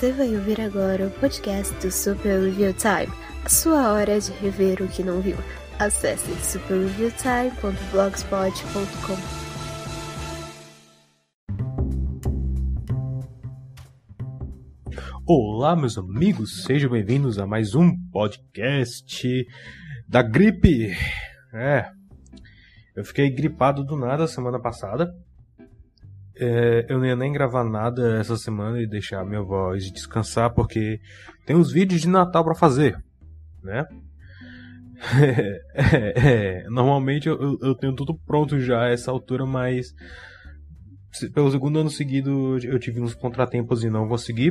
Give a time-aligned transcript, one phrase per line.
[0.00, 3.12] Você vai ouvir agora o podcast do Super Review Time,
[3.44, 5.36] a sua hora de rever o que não viu.
[5.78, 9.16] Acesse superreviewtime.blogspot.com.
[15.26, 19.46] Olá, meus amigos, sejam bem-vindos a mais um podcast
[20.08, 20.96] da gripe.
[21.52, 21.90] É,
[22.96, 25.14] eu fiquei gripado do nada semana passada.
[26.42, 30.98] É, eu não ia nem gravar nada essa semana e deixar minha voz descansar porque
[31.44, 32.96] tem uns vídeos de Natal para fazer,
[33.62, 33.84] né?
[35.72, 39.94] É, é, normalmente eu, eu, tenho tudo pronto já a essa altura, mas
[41.32, 44.50] pelo segundo ano seguido eu tive uns contratempos e não consegui.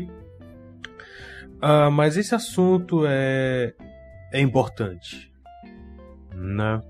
[1.62, 3.76] Uh, mas esse assunto é,
[4.34, 5.32] é importante,
[6.34, 6.82] né?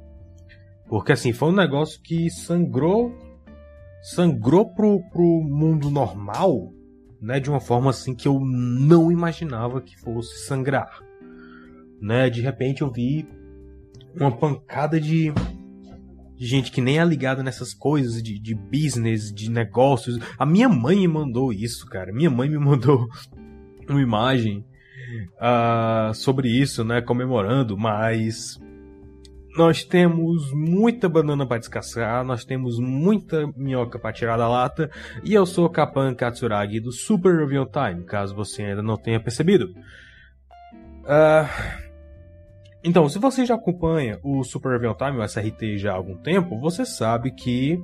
[0.88, 3.14] Porque assim, foi um negócio que sangrou
[4.02, 6.74] sangrou pro, pro mundo normal,
[7.22, 11.00] né, de uma forma assim que eu não imaginava que fosse sangrar.
[12.02, 12.30] Né?
[12.30, 13.28] De repente eu vi
[14.16, 15.34] uma pancada de,
[16.36, 20.18] de gente que nem é ligada nessas coisas de, de business, de negócios.
[20.38, 22.14] A minha mãe me mandou isso, cara.
[22.14, 23.08] Minha mãe me mandou
[23.90, 24.66] uma imagem
[25.36, 28.60] uh, sobre isso, né, comemorando, mas
[29.58, 34.90] nós temos muita banana para descascar, nós temos muita minhoca para tirar da lata,
[35.24, 39.74] e eu sou Kapan Katsuragi do Super Review Time, caso você ainda não tenha percebido.
[41.04, 41.88] Uh,
[42.84, 46.60] então, se você já acompanha o Super Review Time, o SRT, já há algum tempo,
[46.60, 47.76] você sabe que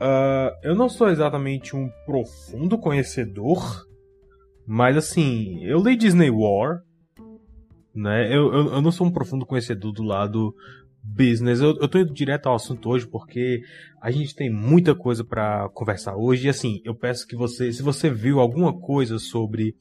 [0.00, 3.86] uh, eu não sou exatamente um profundo conhecedor,
[4.66, 6.80] mas assim, eu li Disney War,
[7.94, 8.26] né?
[8.28, 10.54] Eu, eu, eu, não sou um profundo conhecedor do lado
[11.02, 11.60] business.
[11.60, 13.62] Eu, eu tô indo direto ao assunto hoje porque
[14.00, 16.46] a gente tem muita coisa para conversar hoje.
[16.46, 19.74] E assim, eu peço que você, se você viu alguma coisa sobre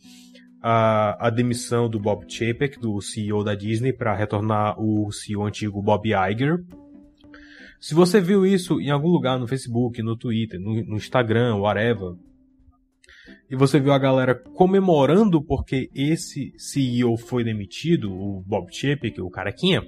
[0.61, 5.81] a, a demissão do Bob Chapek, do CEO da Disney, para retornar o CEO antigo
[5.81, 6.63] Bob Iger.
[7.79, 12.13] Se você viu isso em algum lugar no Facebook, no Twitter, no, no Instagram, whatever,
[13.51, 19.29] e você viu a galera comemorando porque esse CEO foi demitido, o Bob Chapek, o
[19.29, 19.81] carequinha.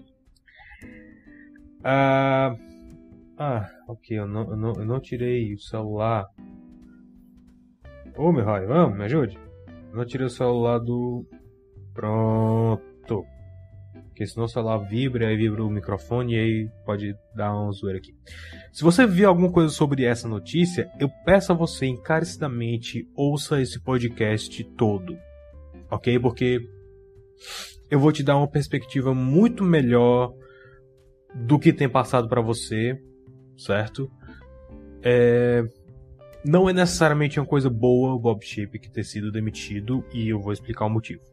[1.82, 2.58] Ah,
[3.38, 6.26] ah ok, eu não, eu não, eu não tirei o celular.
[8.18, 9.40] Ô, meu raio, vamos, me ajude.
[9.92, 11.26] Eu não tirei o celular do...
[11.94, 13.26] Pronto.
[14.14, 17.98] Porque senão o celular vibra, aí vibra o microfone e aí pode dar um zoeira
[17.98, 18.14] aqui.
[18.72, 23.82] Se você viu alguma coisa sobre essa notícia, eu peço a você encarecidamente ouça esse
[23.82, 25.18] podcast todo.
[25.90, 26.20] Ok?
[26.20, 26.60] Porque
[27.90, 30.32] eu vou te dar uma perspectiva muito melhor
[31.34, 32.96] do que tem passado para você,
[33.58, 34.12] certo?
[35.02, 35.64] É...
[36.46, 40.54] Não é necessariamente uma coisa boa o Bob Chip ter sido demitido e eu vou
[40.54, 41.33] explicar o motivo.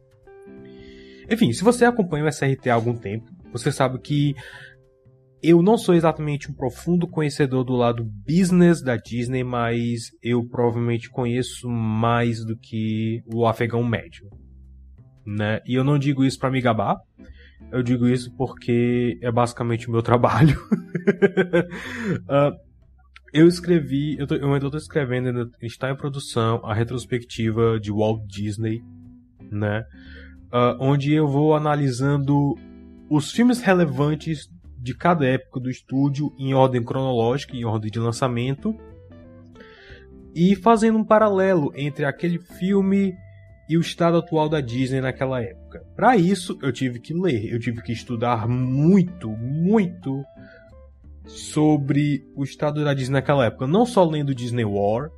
[1.31, 4.35] Enfim, se você acompanha o SRT há algum tempo, você sabe que
[5.41, 11.09] eu não sou exatamente um profundo conhecedor do lado business da Disney, mas eu provavelmente
[11.09, 14.29] conheço mais do que o afegão médio.
[15.25, 15.61] Né?
[15.65, 16.97] E eu não digo isso para me gabar,
[17.71, 20.59] eu digo isso porque é basicamente o meu trabalho.
[22.29, 22.53] uh,
[23.33, 27.91] eu escrevi, eu, tô, eu ainda estou escrevendo, ainda está em produção a retrospectiva de
[27.91, 28.81] Walt Disney,
[29.49, 29.85] né?
[30.51, 32.55] Uh, onde eu vou analisando
[33.09, 38.75] os filmes relevantes de cada época do estúdio em ordem cronológica, em ordem de lançamento,
[40.33, 43.13] e fazendo um paralelo entre aquele filme
[43.69, 45.85] e o estado atual da Disney naquela época.
[45.95, 50.23] Para isso, eu tive que ler, eu tive que estudar muito, muito
[51.25, 55.11] sobre o estado da Disney naquela época, não só lendo Disney War,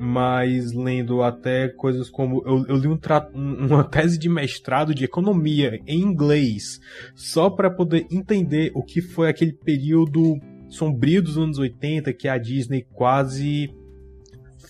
[0.00, 2.42] mas lendo até coisas como.
[2.46, 6.80] Eu, eu li um uma tese de mestrado de economia em inglês,
[7.14, 12.38] só para poder entender o que foi aquele período sombrio dos anos 80 que a
[12.38, 13.74] Disney quase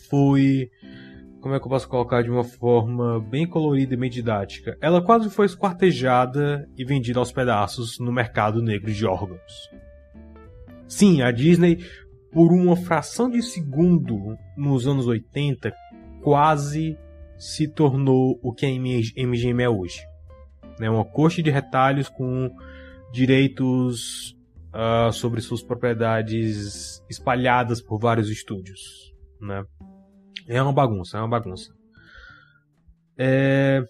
[0.08, 0.68] foi.
[1.40, 4.76] Como é que eu posso colocar de uma forma bem colorida e bem didática?
[4.80, 9.70] Ela quase foi esquartejada e vendida aos pedaços no mercado negro de órgãos.
[10.88, 11.78] Sim, a Disney
[12.32, 15.72] por uma fração de segundo nos anos 80,
[16.22, 16.96] quase
[17.36, 20.00] se tornou o que a MGM é hoje.
[20.78, 20.88] Né?
[20.88, 22.50] Uma coxa de retalhos com
[23.12, 24.36] direitos
[24.74, 29.12] uh, sobre suas propriedades espalhadas por vários estúdios.
[29.40, 29.64] Né?
[30.46, 31.72] É uma bagunça, é uma bagunça.
[33.18, 33.82] É...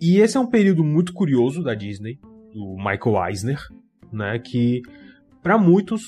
[0.00, 2.20] E esse é um período muito curioso da Disney,
[2.52, 3.60] do Michael Eisner,
[4.12, 4.38] né?
[4.38, 4.82] Que
[5.42, 6.02] para muitos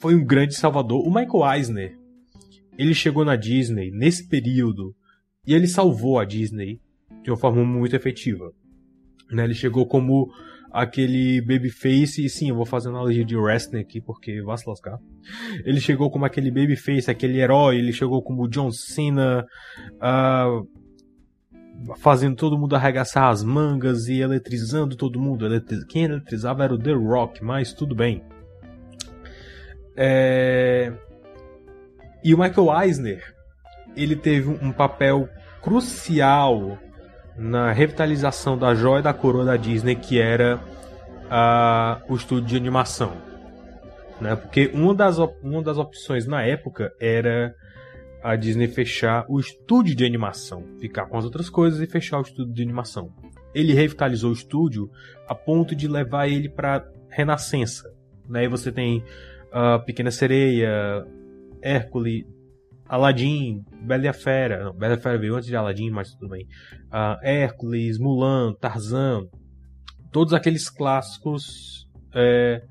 [0.00, 1.06] foi um grande salvador.
[1.06, 1.98] O Michael Eisner,
[2.78, 4.94] ele chegou na Disney nesse período
[5.46, 6.80] e ele salvou a Disney
[7.22, 8.50] de uma forma muito efetiva.
[9.30, 9.44] Né?
[9.44, 10.30] Ele chegou como
[10.72, 14.98] aquele babyface, e sim, eu vou fazer analogia de wrestling aqui porque vai se lascar.
[15.64, 19.44] Ele chegou como aquele babyface, aquele herói, ele chegou como John Cena,
[19.96, 20.66] uh,
[21.98, 25.46] fazendo todo mundo arregaçar as mangas e eletrizando todo mundo.
[25.88, 28.22] Quem eletrizava era o The Rock, mas tudo bem.
[29.96, 30.92] É...
[32.22, 33.34] E o Michael Eisner,
[33.96, 35.28] ele teve um papel
[35.62, 36.78] crucial
[37.36, 40.60] na revitalização da joia da coroa da Disney, que era
[42.08, 43.12] o estúdio de animação.
[44.20, 44.36] Né?
[44.36, 47.54] Porque uma das, uma das opções na época era
[48.22, 52.22] a Disney fechar o estúdio de animação, ficar com as outras coisas e fechar o
[52.22, 53.12] estúdio de animação.
[53.54, 54.90] Ele revitalizou o estúdio
[55.26, 57.90] a ponto de levar ele para renascença.
[58.28, 58.44] Né?
[58.44, 61.06] E você tem uh, Pequena Sereia,
[61.62, 62.24] Hércules,
[62.86, 64.64] Aladdin, Bela e a Fera.
[64.64, 66.46] Não, Bela e a Fera veio antes de Aladdin, mas tudo bem.
[66.86, 69.26] Uh, Hércules, Mulan, Tarzan.
[70.12, 72.62] Todos aqueles clássicos é,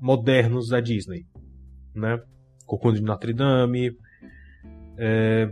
[0.00, 1.26] modernos da Disney.
[1.94, 2.20] Né?
[2.64, 3.90] Cocô de Notre Dame.
[4.96, 5.50] É...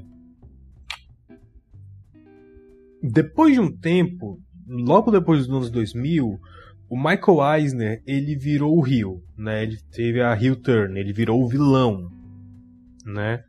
[3.03, 6.41] Depois de um tempo, logo depois dos anos 2000,
[6.89, 9.63] o Michael Eisner ele virou o Rio, né?
[9.63, 12.11] Ele teve a Rio Turn, ele virou o vilão,
[13.05, 13.43] né?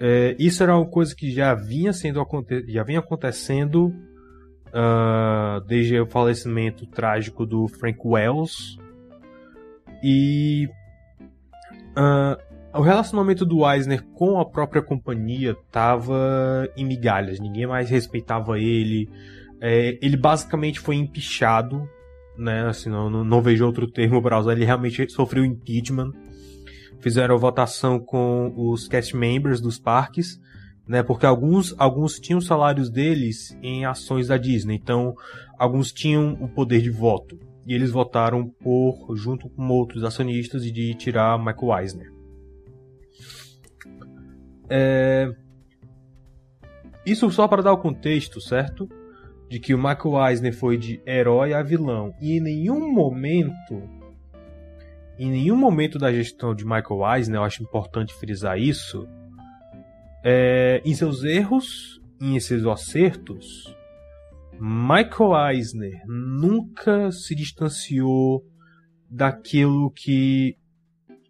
[0.00, 2.26] É, isso era uma coisa que já vinha sendo
[2.68, 3.92] já vinha acontecendo
[4.68, 8.78] uh, desde o falecimento trágico do Frank Wells
[10.02, 10.68] e
[11.90, 12.40] uh,
[12.72, 19.08] o relacionamento do Eisner com a própria companhia tava em migalhas, ninguém mais respeitava ele.
[19.60, 21.88] É, ele basicamente foi empichado,
[22.38, 22.66] né?
[22.66, 24.52] Assim, não, não, não vejo outro termo para usar.
[24.52, 26.12] Ele realmente sofreu impeachment
[27.00, 30.40] fizeram votação com os cast members dos parques,
[30.86, 31.02] né?
[31.02, 35.14] Porque alguns, alguns tinham salários deles em ações da Disney, então
[35.58, 37.38] alguns tinham o poder de voto.
[37.66, 42.19] E eles votaram por, junto com outros acionistas, de tirar Michael Eisner.
[44.70, 45.30] É...
[47.04, 48.88] Isso só para dar o contexto, certo?
[49.48, 52.14] De que o Michael Eisner foi de herói a vilão.
[52.20, 53.82] E em nenhum momento
[55.18, 59.06] em nenhum momento da gestão de Michael Eisner, eu acho importante frisar isso,
[60.24, 63.74] é, em seus erros em seus acertos,
[64.60, 68.44] Michael Eisner nunca se distanciou
[69.08, 70.56] daquilo que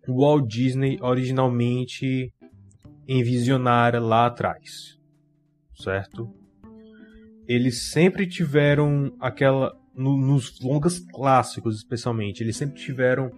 [0.09, 2.33] Walt Disney originalmente
[3.19, 4.97] envisionara lá atrás,
[5.75, 6.33] certo?
[7.49, 13.33] Eles sempre tiveram aquela no, nos longas clássicos, especialmente, eles sempre tiveram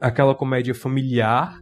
[0.00, 1.60] aquela comédia familiar,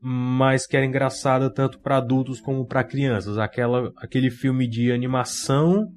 [0.00, 3.38] mas que era engraçada tanto para adultos como para crianças.
[3.38, 5.92] Aquela, aquele filme de animação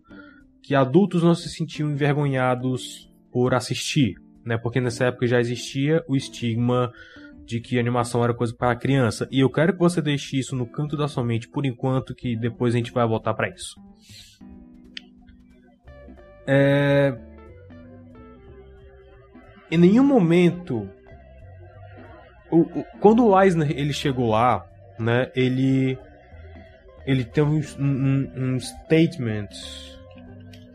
[0.61, 4.15] que adultos não se sentiam envergonhados por assistir,
[4.45, 4.57] né?
[4.57, 6.91] Porque nessa época já existia o estigma
[7.49, 9.27] de que animação era coisa para criança.
[9.31, 12.35] E eu quero que você deixe isso no canto da sua mente por enquanto, que
[12.35, 13.75] depois a gente vai voltar para isso.
[16.45, 17.17] É...
[19.71, 20.87] Em nenhum momento
[22.51, 24.63] o, o, quando o Eisner ele chegou lá,
[24.99, 25.97] né, ele
[27.03, 29.49] ele tem um, um, um statement.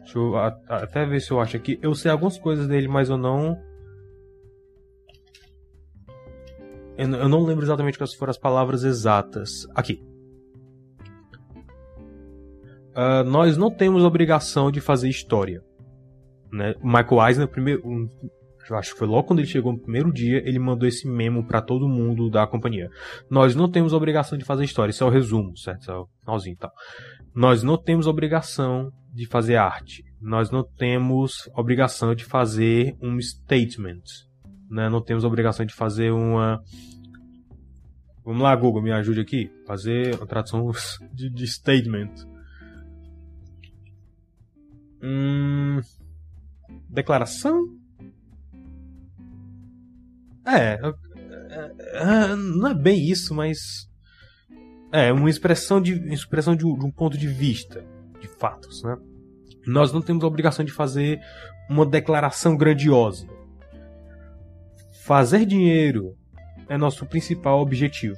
[0.01, 1.79] Deixa eu a, até ver se eu acho aqui.
[1.81, 3.57] Eu sei algumas coisas dele, mas eu não.
[6.97, 9.67] Eu, não lembro exatamente quais foram as palavras exatas.
[9.75, 10.03] Aqui.
[12.93, 15.63] Uh, nós não temos obrigação de fazer história.
[16.53, 16.75] Né?
[16.81, 18.09] O Michael Eisner, primeiro, um,
[18.71, 21.45] eu acho que foi logo quando ele chegou no primeiro dia, ele mandou esse memo
[21.45, 22.89] para todo mundo da companhia.
[23.29, 25.81] Nós não temos obrigação de fazer história, isso é o resumo, certo?
[25.81, 26.73] Isso é o finalzinho e tal.
[27.35, 30.05] Nós não temos obrigação de fazer arte.
[30.21, 34.03] Nós não temos obrigação de fazer um statement.
[34.71, 34.89] Né?
[34.89, 36.63] Não temos obrigação de fazer uma.
[38.25, 39.51] Vamos lá, Google, me ajude aqui.
[39.67, 40.71] Fazer a tradução
[41.13, 42.13] de, de statement.
[45.03, 45.81] Hum,
[46.89, 47.69] declaração?
[50.47, 50.95] É, é,
[51.95, 53.89] é, não é bem isso, mas
[54.93, 57.85] é uma expressão de expressão de um ponto de vista,
[58.21, 58.97] de fatos, né?
[59.67, 61.21] Nós não temos a obrigação de fazer
[61.69, 63.27] uma declaração grandiosa.
[65.05, 66.17] Fazer dinheiro
[66.69, 68.17] é nosso principal objetivo.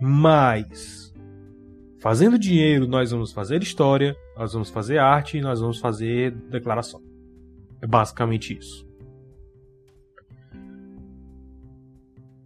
[0.00, 1.12] Mas
[2.00, 7.02] fazendo dinheiro, nós vamos fazer história, nós vamos fazer arte e nós vamos fazer declaração.
[7.82, 8.88] É basicamente isso.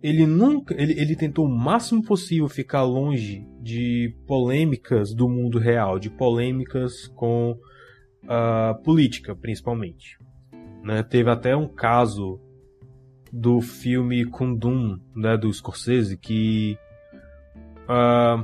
[0.05, 0.75] ele nunca.
[0.79, 7.07] Ele, ele tentou o máximo possível ficar longe de polêmicas do mundo real, de polêmicas
[7.09, 7.59] com
[8.29, 10.19] a política, principalmente.
[10.83, 11.03] Né?
[11.03, 12.39] Teve até um caso
[13.37, 16.79] do filme Kundum, né, do Scorsese, que
[17.89, 18.41] uh,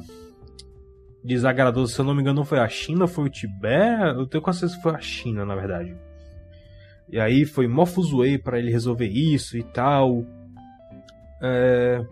[1.22, 4.76] desagradou, se eu não me engano, foi a China, foi o Tibete, eu tenho certeza
[4.76, 5.96] que foi a China, na verdade.
[7.08, 10.26] E aí foi mó fuzuei pra ele resolver isso e tal.
[11.40, 12.04] É...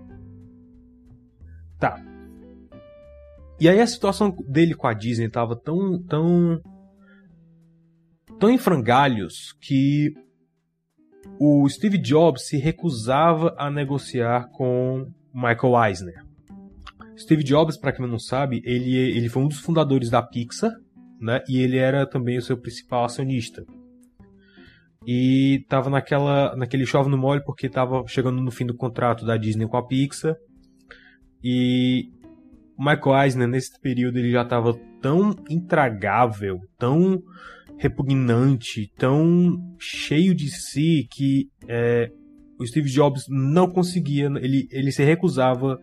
[1.80, 2.00] Tá.
[3.58, 6.62] E aí a situação dele com a Disney tava tão, tão,
[8.38, 10.14] tão em frangalhos que
[11.38, 16.24] o Steve Jobs se recusava a negociar com Michael Eisner.
[17.16, 20.72] Steve Jobs, para quem não sabe, ele, ele foi um dos fundadores da Pixar,
[21.20, 21.42] né?
[21.48, 23.64] E ele era também o seu principal acionista.
[25.06, 29.36] E tava naquela, naquele chove no mole porque tava chegando no fim do contrato da
[29.36, 30.36] Disney com a Pixar.
[31.42, 32.10] E
[32.78, 37.20] Michael Eisner, nesse período, ele já estava tão intragável, tão
[37.78, 42.10] repugnante, tão cheio de si que é,
[42.58, 45.78] o Steve Jobs não conseguia, ele, ele se recusava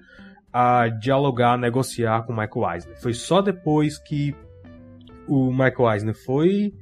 [0.51, 3.01] a dialogar, a negociar com o Michael Eisner.
[3.01, 4.35] Foi só depois que
[5.27, 6.73] o Michael Eisner foi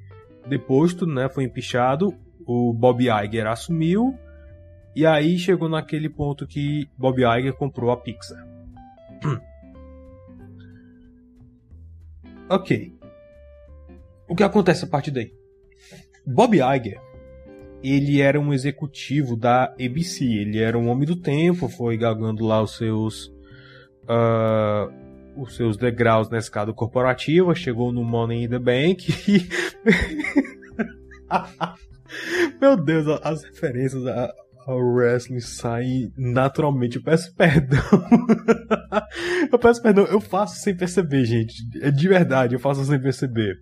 [0.47, 2.13] deposto, né, foi empichado,
[2.45, 4.17] o Bob Iger assumiu
[4.95, 8.45] e aí chegou naquele ponto que Bob Iger comprou a Pixar.
[12.49, 13.02] ok
[14.33, 15.31] o que acontece a partir daí?
[16.25, 16.99] Bob Iger,
[17.83, 22.59] ele era um executivo da ABC, ele era um homem do tempo, foi galgando lá
[22.59, 23.27] os seus
[24.05, 24.91] uh,
[25.37, 29.45] os seus degraus na escada corporativa, chegou no Money in the Bank e
[32.59, 34.03] Meu Deus, as referências
[34.65, 36.95] ao wrestling saem naturalmente.
[36.95, 37.83] Eu peço perdão.
[39.51, 41.53] eu peço perdão, eu faço sem perceber, gente.
[41.81, 43.59] É de verdade, eu faço sem perceber.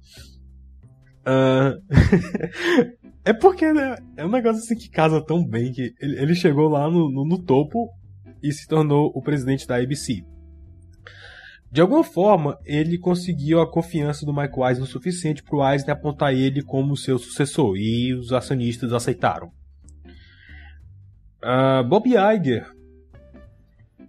[1.22, 1.82] Uh...
[3.24, 6.68] é porque né, é um negócio assim que casa tão bem que ele, ele chegou
[6.68, 7.90] lá no, no, no, topo
[8.42, 10.24] e se tornou o presidente da ABC.
[11.72, 15.96] De alguma forma, ele conseguiu a confiança do Mike Eisner o suficiente para o Eisner
[15.96, 19.52] apontar ele como seu sucessor e os acionistas aceitaram.
[21.42, 22.70] Uh, Bob Iger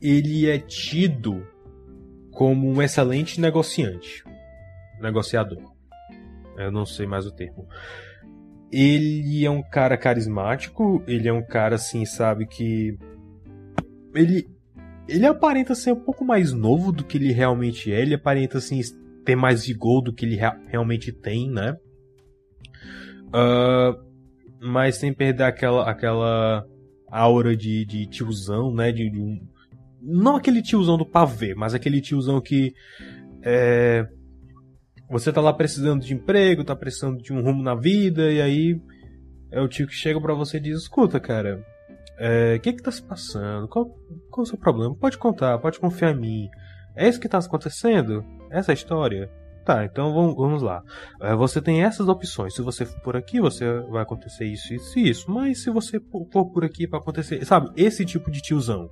[0.02, 1.46] ele é tido
[2.32, 4.24] como um excelente negociante,
[5.00, 5.71] negociador.
[6.56, 7.66] Eu não sei mais o termo.
[8.70, 12.96] Ele é um cara carismático, ele é um cara assim, sabe, que.
[14.14, 14.48] Ele.
[15.08, 18.80] Ele aparenta ser um pouco mais novo do que ele realmente é, ele aparenta assim,
[19.24, 21.76] ter mais vigor do que ele realmente tem, né?
[23.28, 24.00] Uh,
[24.60, 26.64] mas sem perder aquela, aquela
[27.10, 28.92] aura de, de tiozão, né?
[28.92, 29.40] De, de um,
[30.00, 32.74] não aquele tiozão do pavê, mas aquele tiozão que
[33.42, 34.06] é,
[35.12, 38.80] você tá lá precisando de emprego, tá precisando de um rumo na vida, e aí
[39.50, 41.64] é o tio que chega para você e diz: Escuta, cara, o
[42.16, 43.68] é, que que tá se passando?
[43.68, 43.90] Qual,
[44.30, 44.94] qual é o seu problema?
[44.94, 46.48] Pode contar, pode confiar em mim.
[46.96, 48.24] É isso que tá acontecendo?
[48.50, 49.30] Essa é história?
[49.66, 50.82] Tá, então vamos, vamos lá.
[51.20, 52.54] É, você tem essas opções.
[52.54, 55.30] Se você for por aqui, você vai acontecer isso, isso e isso.
[55.30, 56.00] Mas se você
[56.32, 57.44] for por aqui para acontecer.
[57.44, 58.88] Sabe, esse tipo de tiozão.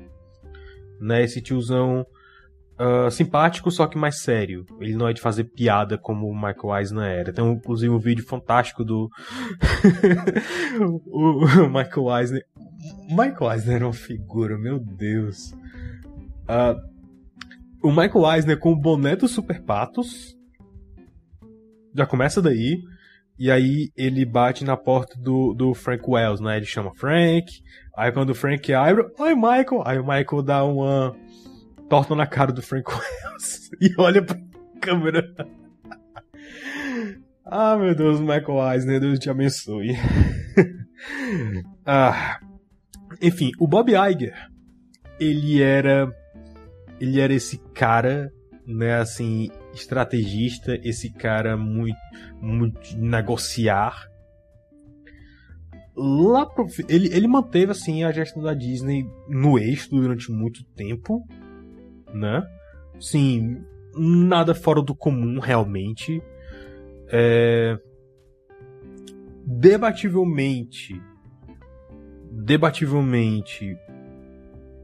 [1.00, 1.24] Né?
[1.24, 2.06] Esse tiozão
[2.80, 4.64] uh, simpático, só que mais sério.
[4.80, 7.32] Ele não é de fazer piada como o Michael Eisner era.
[7.32, 9.10] Tem inclusive um vídeo fantástico do
[11.06, 12.44] o, Michael Eisner.
[13.10, 15.52] Michael Eisner era uma figura, meu Deus.
[16.48, 16.80] Uh,
[17.82, 20.34] o Michael Eisner com o boné dos Super Patos.
[21.94, 22.80] Já começa daí.
[23.38, 26.58] E aí ele bate na porta do, do Frank Wells, né?
[26.58, 27.46] Ele chama Frank.
[27.96, 29.82] Aí quando o Frank abre, oi Michael.
[29.86, 31.16] Aí o Michael dá uma
[31.90, 34.40] torta na cara do Frank Wells e olha pra
[34.80, 35.24] câmera.
[37.44, 39.90] ah, meu Deus, Michael Eisner, Deus te abençoe.
[41.84, 42.38] ah,
[43.20, 44.34] enfim, o Bob Iger,
[45.18, 46.08] ele era
[47.00, 48.30] ele era esse cara,
[48.66, 51.98] né, assim, estrategista, esse cara muito
[52.40, 54.08] muito negociar.
[55.96, 61.26] Lá pro, ele, ele manteve assim a gestão da Disney no eixo durante muito tempo,
[62.14, 62.46] né?
[63.00, 63.64] Sim,
[63.94, 66.22] nada fora do comum realmente.
[67.08, 67.78] É...
[69.46, 71.00] Debativelmente,
[72.30, 73.76] debativelmente,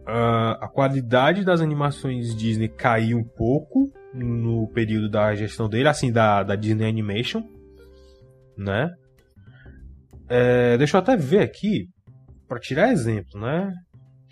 [0.06, 6.10] a, a qualidade das animações Disney caiu um pouco no período da gestão dele, assim,
[6.10, 7.42] da, da Disney Animation,
[8.56, 8.94] né?
[10.28, 11.88] É, deixa eu até ver aqui,
[12.48, 13.72] para tirar exemplo, né?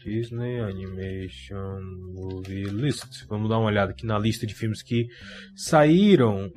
[0.05, 1.81] Disney Animation
[2.13, 3.27] Movie List.
[3.27, 5.09] Vamos dar uma olhada aqui na lista de filmes que
[5.57, 6.53] saíram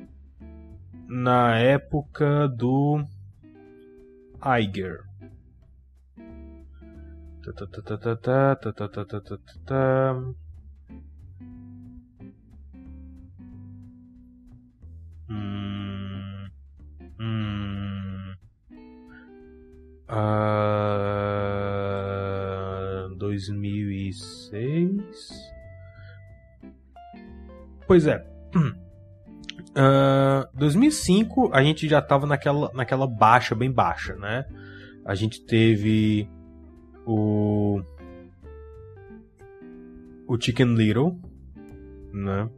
[1.08, 3.02] na época do
[4.44, 5.00] Iger.
[15.30, 16.50] Hum,
[17.18, 18.34] hum,
[20.10, 21.37] uh,
[23.46, 25.52] 2006.
[27.86, 28.26] Pois é.
[29.70, 34.44] Uh, 2005 a gente já tava naquela, naquela baixa, bem baixa, né?
[35.04, 36.28] A gente teve
[37.06, 37.80] o.
[40.26, 41.20] O Chicken Little,
[42.12, 42.50] né?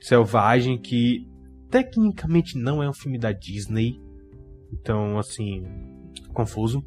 [0.00, 1.28] Selvagem, que
[1.70, 4.00] tecnicamente não é um filme da Disney.
[4.72, 5.62] Então, assim,
[6.32, 6.82] confuso.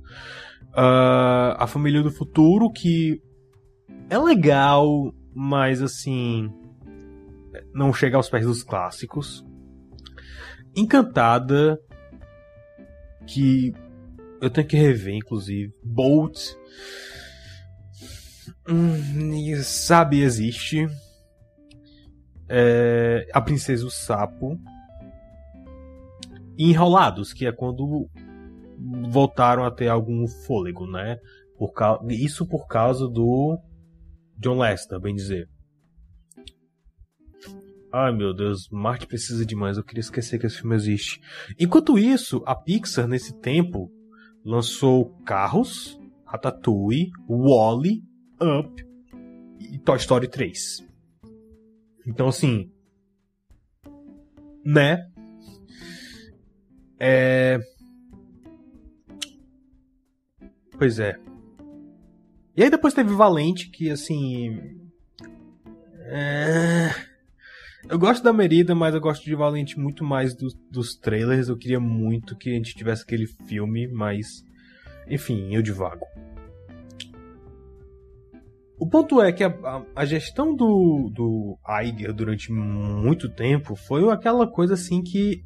[0.75, 3.21] Uh, a Família do Futuro, que
[4.09, 6.51] é legal, mas assim.
[7.73, 9.45] Não chega aos pés dos clássicos.
[10.75, 11.79] Encantada,
[13.27, 13.73] que
[14.41, 15.73] eu tenho que rever, inclusive.
[15.83, 16.55] Bolt.
[18.67, 20.87] Hum, sabe, existe.
[22.49, 24.59] É, a Princesa e o Sapo.
[26.57, 28.09] E Enrolados, que é quando
[29.09, 31.17] voltaram a ter algum fôlego, né?
[31.57, 31.71] Por
[32.09, 33.57] Isso por causa do
[34.37, 35.47] John Lester, bem dizer.
[37.91, 41.21] Ai meu Deus, Marte precisa demais, eu queria esquecer que esse filme existe.
[41.59, 43.91] Enquanto isso, a Pixar, nesse tempo,
[44.43, 48.01] lançou Carros, Ratatouille, Wally,
[48.41, 48.83] Up
[49.59, 50.83] e Toy Story 3.
[52.07, 52.71] Então, assim.
[54.65, 55.07] Né?
[56.99, 57.59] É.
[60.83, 61.17] Pois é.
[62.57, 64.59] E aí depois teve Valente, que assim.
[66.07, 66.89] É...
[67.87, 71.47] Eu gosto da Merida, mas eu gosto de Valente muito mais do, dos trailers.
[71.47, 74.43] Eu queria muito que a gente tivesse aquele filme, mas.
[75.07, 76.05] Enfim, eu divago.
[78.77, 84.11] O ponto é que a, a, a gestão do, do Iger durante muito tempo foi
[84.11, 85.45] aquela coisa assim que.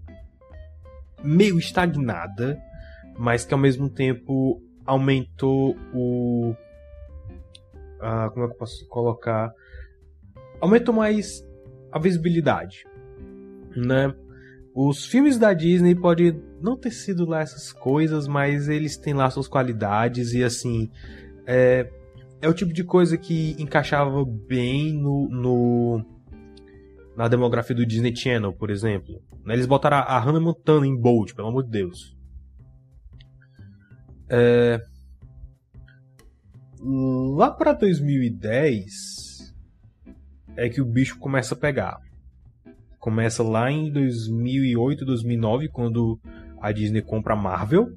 [1.23, 2.59] meio estagnada,
[3.19, 6.55] mas que ao mesmo tempo aumentou o.
[7.99, 9.51] Ah, como é que eu posso colocar?
[10.61, 11.45] Aumentou mais
[11.91, 12.85] a visibilidade,
[13.75, 14.15] né?
[14.73, 19.29] Os filmes da Disney podem não ter sido lá essas coisas, mas eles têm lá
[19.29, 20.89] suas qualidades e assim
[21.45, 21.89] é,
[22.41, 26.05] é o tipo de coisa que encaixava bem no, no
[27.15, 29.19] na demografia do Disney Channel, por exemplo.
[29.43, 29.55] Né?
[29.55, 32.16] Eles botaram a Hannah Montana em Bold, pelo amor de Deus.
[34.29, 34.81] É...
[36.79, 39.53] Lá para 2010
[40.55, 41.99] é que o bicho começa a pegar.
[42.99, 46.19] Começa lá em 2008, 2009, quando
[46.59, 47.95] a Disney compra a Marvel.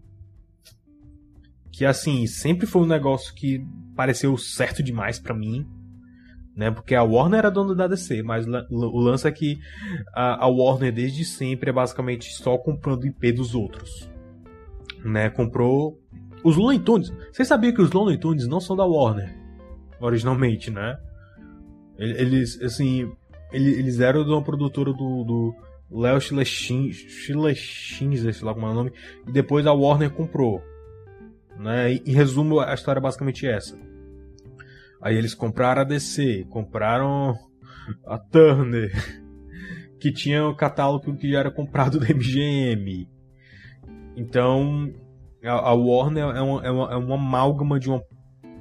[1.73, 3.65] Que assim, sempre foi um negócio que
[3.97, 5.67] pareceu certo demais para mim.
[6.55, 9.59] Né, porque a Warner era dona da DC, mas o lance é que
[10.13, 14.11] a, Warner desde sempre é basicamente só comprando IP dos outros.
[15.03, 15.99] Né, comprou
[16.45, 17.13] os Looney Tunes.
[17.33, 19.41] Vocês sabiam que os Looney Tunes não são da Warner
[20.01, 20.99] originalmente, né?
[21.99, 23.13] Eles, assim,
[23.53, 25.55] eles eram de uma produtora do, do
[25.91, 27.35] Léo Schlechin, sei
[28.43, 28.93] lá como é o nome,
[29.27, 30.63] e depois a Warner comprou.
[31.59, 31.93] Né?
[31.93, 33.79] Em resumo, a história é basicamente essa.
[35.03, 37.37] Aí eles compraram a DC, compraram
[38.07, 38.91] a Turner,
[40.01, 43.07] que tinha o catálogo que era comprado da MGM.
[44.17, 44.91] Então,
[45.49, 48.03] a, a Warner é uma, é, uma, é uma amálgama de uma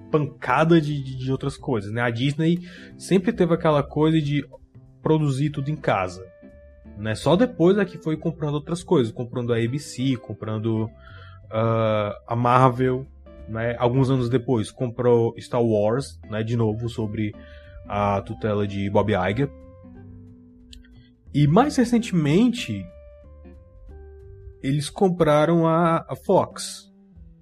[0.09, 2.01] pancada de, de outras coisas, né?
[2.01, 2.59] A Disney
[2.97, 4.45] sempre teve aquela coisa de
[5.01, 6.25] produzir tudo em casa,
[6.97, 7.15] né?
[7.15, 13.05] Só depois é que foi comprando outras coisas, comprando a ABC, comprando uh, a Marvel,
[13.47, 13.75] né?
[13.77, 16.43] Alguns anos depois comprou Star Wars, né?
[16.43, 17.33] De novo sobre
[17.87, 19.49] a tutela de Bob Iger.
[21.33, 22.85] E mais recentemente
[24.61, 26.91] eles compraram a, a Fox,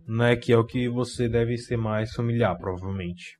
[0.07, 3.37] né, que é o que você deve ser mais familiar, provavelmente.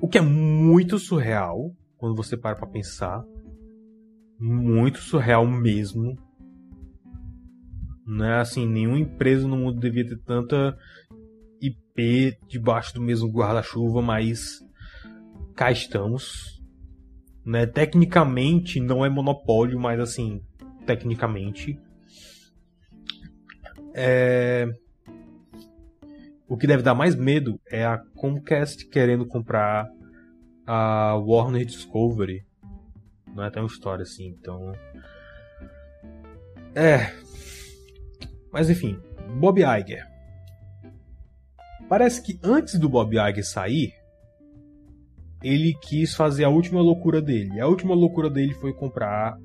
[0.00, 3.22] O que é muito surreal quando você para para pensar,
[4.36, 6.18] muito surreal mesmo.
[8.04, 10.76] Não é assim, nenhuma empresa no mundo devia ter tanta
[11.60, 14.58] IP debaixo do mesmo guarda-chuva, mas
[15.54, 16.60] cá estamos.
[17.46, 17.66] Né?
[17.66, 20.42] Tecnicamente não é monopólio, mas assim,
[20.86, 21.78] tecnicamente
[23.94, 24.68] é...
[26.48, 29.88] o que deve dar mais medo é a Comcast querendo comprar
[30.66, 32.44] a Warner Discovery.
[33.34, 34.72] Não é tão história assim, então.
[36.74, 37.14] É.
[38.52, 38.98] Mas enfim,
[39.38, 40.06] Bob Iger.
[41.88, 43.92] Parece que antes do Bob Iger sair,
[45.42, 47.60] ele quis fazer a última loucura dele.
[47.60, 49.36] A última loucura dele foi comprar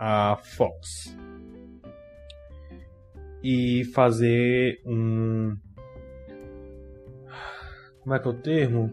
[0.00, 1.14] a Fox.
[3.42, 5.54] E fazer um.
[8.00, 8.90] Como é que é o termo?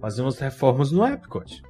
[0.00, 1.62] Fazer umas reformas no Epcot.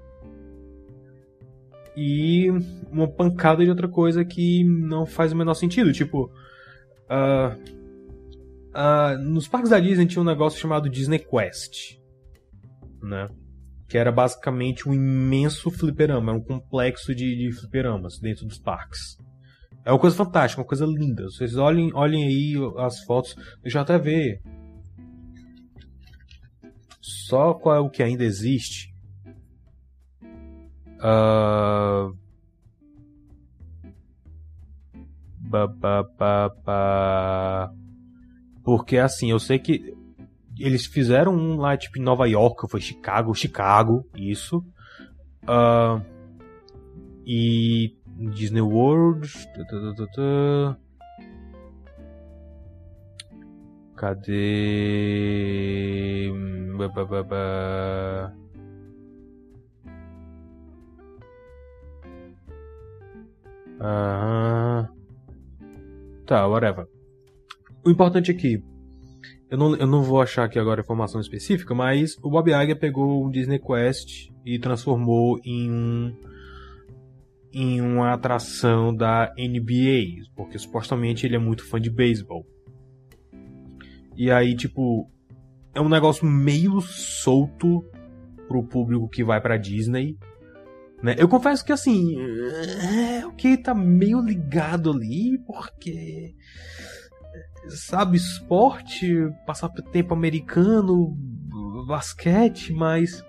[1.95, 2.51] E
[2.91, 5.93] uma pancada de outra coisa que não faz o menor sentido.
[5.93, 6.31] Tipo.
[7.09, 7.55] Uh,
[8.75, 11.99] uh, nos parques da Disney tinha um negócio chamado Disney Quest.
[13.03, 13.29] Né?
[13.89, 19.17] Que era basicamente um imenso fliperama, um complexo de, de fliperamas dentro dos parques.
[19.85, 21.25] É uma coisa fantástica, uma coisa linda.
[21.25, 24.43] Vocês olhem, olhem aí as fotos, deixa eu até ver.
[27.01, 28.93] Só qual é o que ainda existe.
[30.99, 32.17] Uh...
[35.49, 37.73] Ba, ba, ba.
[38.65, 39.96] Porque assim, eu sei que
[40.59, 44.65] eles fizeram um lá, tipo, em Nova York, foi Chicago, Chicago, isso.
[45.45, 46.01] Uh,
[47.27, 47.95] e
[48.35, 49.29] Disney World.
[53.97, 54.33] Cadê.
[56.77, 58.35] Ba, ba, ba, ba.
[63.81, 64.89] Aham.
[66.27, 66.87] Tá, whatever.
[67.85, 68.63] O importante aqui,
[69.51, 72.79] eu não, eu não vou achar aqui agora a informação específica, mas o Bob Iger
[72.79, 76.17] pegou um Disney Quest e transformou em um
[77.53, 82.47] em uma atração da NBA, porque supostamente ele é muito fã de beisebol.
[84.15, 85.11] E aí, tipo,
[85.75, 87.83] é um negócio meio solto
[88.47, 90.19] pro público que vai pra Disney.
[91.03, 91.15] Né?
[91.19, 92.17] Eu confesso que assim,
[93.19, 96.35] é o que tá meio ligado ali, porque
[97.69, 101.17] sabe, esporte, passar tempo americano,
[101.87, 103.21] basquete, mas.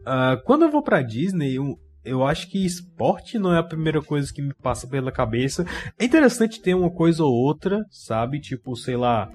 [0.00, 4.02] Uh, quando eu vou pra Disney, eu, eu acho que esporte não é a primeira
[4.02, 5.64] coisa que me passa pela cabeça.
[5.98, 8.40] É interessante ter uma coisa ou outra, sabe?
[8.40, 9.30] Tipo, sei lá.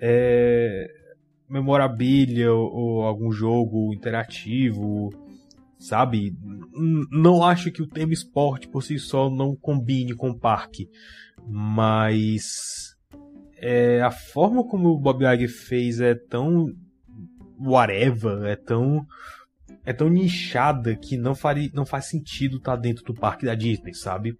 [0.00, 0.86] É,
[1.48, 5.10] memorabilia ou, ou algum jogo interativo,
[5.78, 6.36] sabe?
[7.10, 10.88] Não acho que o tema esporte por si só não combine com o parque
[11.46, 12.96] mas
[13.56, 16.72] é, a forma como o Bob Iger fez é tão
[17.58, 19.06] whatever, é tão
[19.86, 23.54] é tão nichada que não, faria, não faz sentido estar tá dentro do parque da
[23.54, 24.38] Disney, sabe?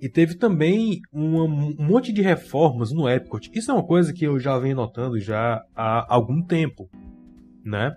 [0.00, 3.50] E teve também uma, um monte de reformas no Epcot.
[3.54, 6.90] Isso é uma coisa que eu já venho notando já há algum tempo,
[7.64, 7.94] né?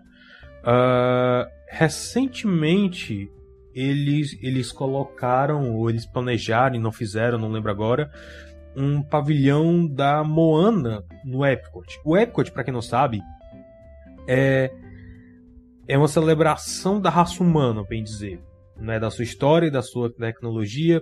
[0.63, 3.30] Uh, recentemente
[3.73, 8.12] eles, eles colocaram, ou eles planejaram e não fizeram, não lembro agora,
[8.76, 11.99] um pavilhão da Moana no Epcot.
[12.06, 13.21] O Epcot, para quem não sabe,
[14.28, 14.71] é,
[15.88, 18.39] é uma celebração da raça humana, bem dizer.
[18.78, 18.99] Né?
[18.99, 21.02] Da sua história e da sua tecnologia.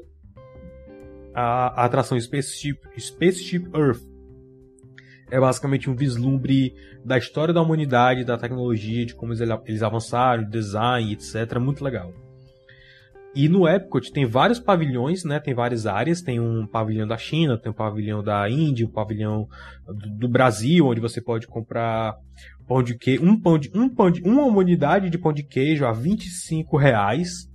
[1.34, 4.11] A, a atração Spaceship, Spaceship Earth
[5.32, 11.14] é basicamente um vislumbre da história da humanidade, da tecnologia, de como eles, avançaram, design,
[11.14, 11.58] etc.
[11.58, 12.14] Muito legal.
[13.34, 15.40] E no Epcot tem vários pavilhões, né?
[15.40, 16.22] Tem várias áreas.
[16.22, 19.48] Tem um pavilhão da China, tem um pavilhão da Índia, um pavilhão
[19.88, 22.14] do, do Brasil, onde você pode comprar
[22.68, 25.86] pão de queijo, um pão de, um pão de, uma unidade de pão de queijo
[25.86, 27.50] a 25 reais.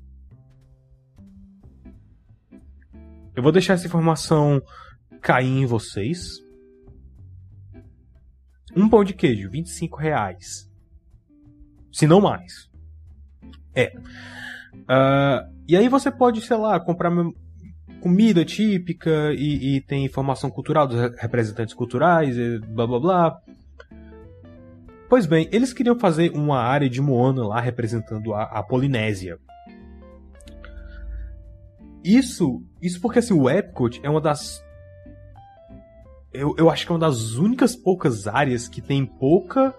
[3.34, 4.62] Eu vou deixar essa informação
[5.20, 6.45] cair em vocês.
[8.76, 10.70] Um pão de queijo, 25 reais.
[11.90, 12.70] Se não mais.
[13.74, 13.96] É.
[14.74, 17.10] Uh, e aí você pode, sei lá, comprar
[18.00, 22.36] comida típica e, e tem informação cultural dos representantes culturais
[22.68, 23.42] blá blá blá.
[25.08, 29.38] Pois bem, eles queriam fazer uma área de Moana lá representando a, a Polinésia.
[32.04, 34.64] Isso, isso porque assim, o Epcot é uma das.
[36.36, 39.74] Eu, eu acho que é uma das únicas poucas áreas que tem pouca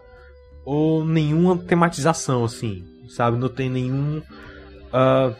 [0.65, 2.84] ou nenhuma tematização, assim.
[3.08, 3.38] Sabe?
[3.38, 4.20] Não tem nenhum.
[4.20, 5.36] Uh,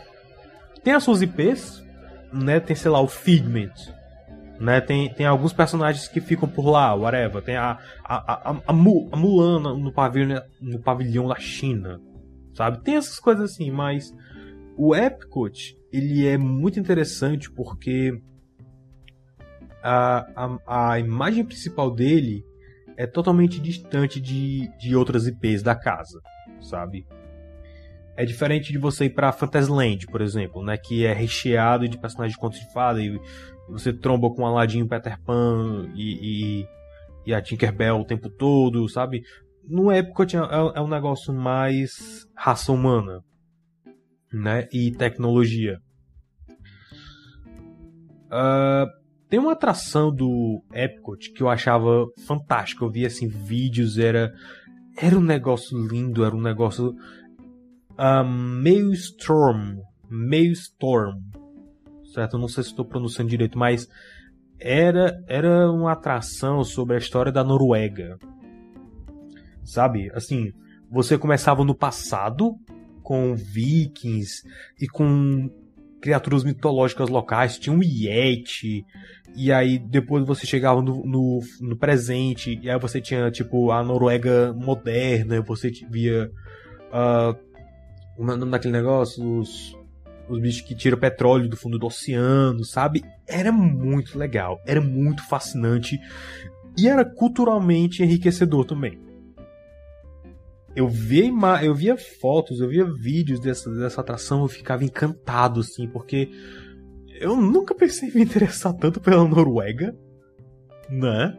[0.84, 1.84] tem as suas IPs,
[2.32, 2.60] né?
[2.60, 3.74] Tem, sei lá, o Figment.
[4.60, 4.82] Né?
[4.82, 7.42] Tem, tem alguns personagens que ficam por lá, whatever.
[7.42, 12.00] Tem a, a, a, a, a Mulan no pavilhão, no pavilhão da China.
[12.54, 12.82] Sabe?
[12.84, 14.14] Tem essas coisas assim, mas
[14.78, 18.20] o Epcot, ele é muito interessante porque
[19.88, 22.44] a, a, a imagem principal dele
[22.98, 26.20] é totalmente distante de, de outras IPs da casa,
[26.60, 27.08] sabe?
[28.18, 30.76] É diferente de você ir pra Fantasyland, por exemplo, né?
[30.76, 33.18] Que é recheado de personagens de contos de fada e
[33.70, 36.68] você tromba com Aladdin, Peter Pan e, e,
[37.28, 39.22] e a Tinkerbell o tempo todo, sabe?
[39.64, 40.40] No Epcot é,
[40.76, 43.22] é um negócio mais raça humana,
[44.34, 44.68] né?
[44.74, 45.80] E tecnologia.
[48.30, 52.84] Uh, tem uma atração do Epcot que eu achava fantástica.
[52.84, 54.34] Eu via assim vídeos, era
[54.96, 56.96] era um negócio lindo, era um negócio
[57.98, 61.20] uh, meio Storm, meio Storm,
[62.14, 62.36] certo?
[62.36, 63.88] Eu não sei se estou pronunciando direito, mas
[64.60, 68.18] era era uma atração sobre a história da Noruega,
[69.64, 70.10] sabe?
[70.14, 70.52] Assim,
[70.90, 72.56] você começava no passado
[73.04, 74.42] com vikings
[74.80, 75.50] e com
[76.02, 78.86] criaturas mitológicas locais, tinha um Yeti,
[79.36, 83.84] e aí depois você chegava no, no, no, presente, e aí você tinha, tipo, a
[83.84, 86.32] Noruega moderna, você via.
[86.92, 87.48] Uh,
[88.18, 89.40] o nome daquele negócio?
[89.40, 89.76] Os,
[90.28, 93.04] os bichos que tiram petróleo do fundo do oceano, sabe?
[93.28, 96.00] Era muito legal, era muito fascinante,
[96.78, 99.07] e era culturalmente enriquecedor também
[100.78, 101.26] eu via,
[101.64, 106.30] eu via fotos, eu via vídeos dessa, dessa atração, eu ficava encantado, assim, porque
[107.20, 109.98] eu nunca pensei em me interessar tanto pela Noruega,
[110.88, 111.36] né?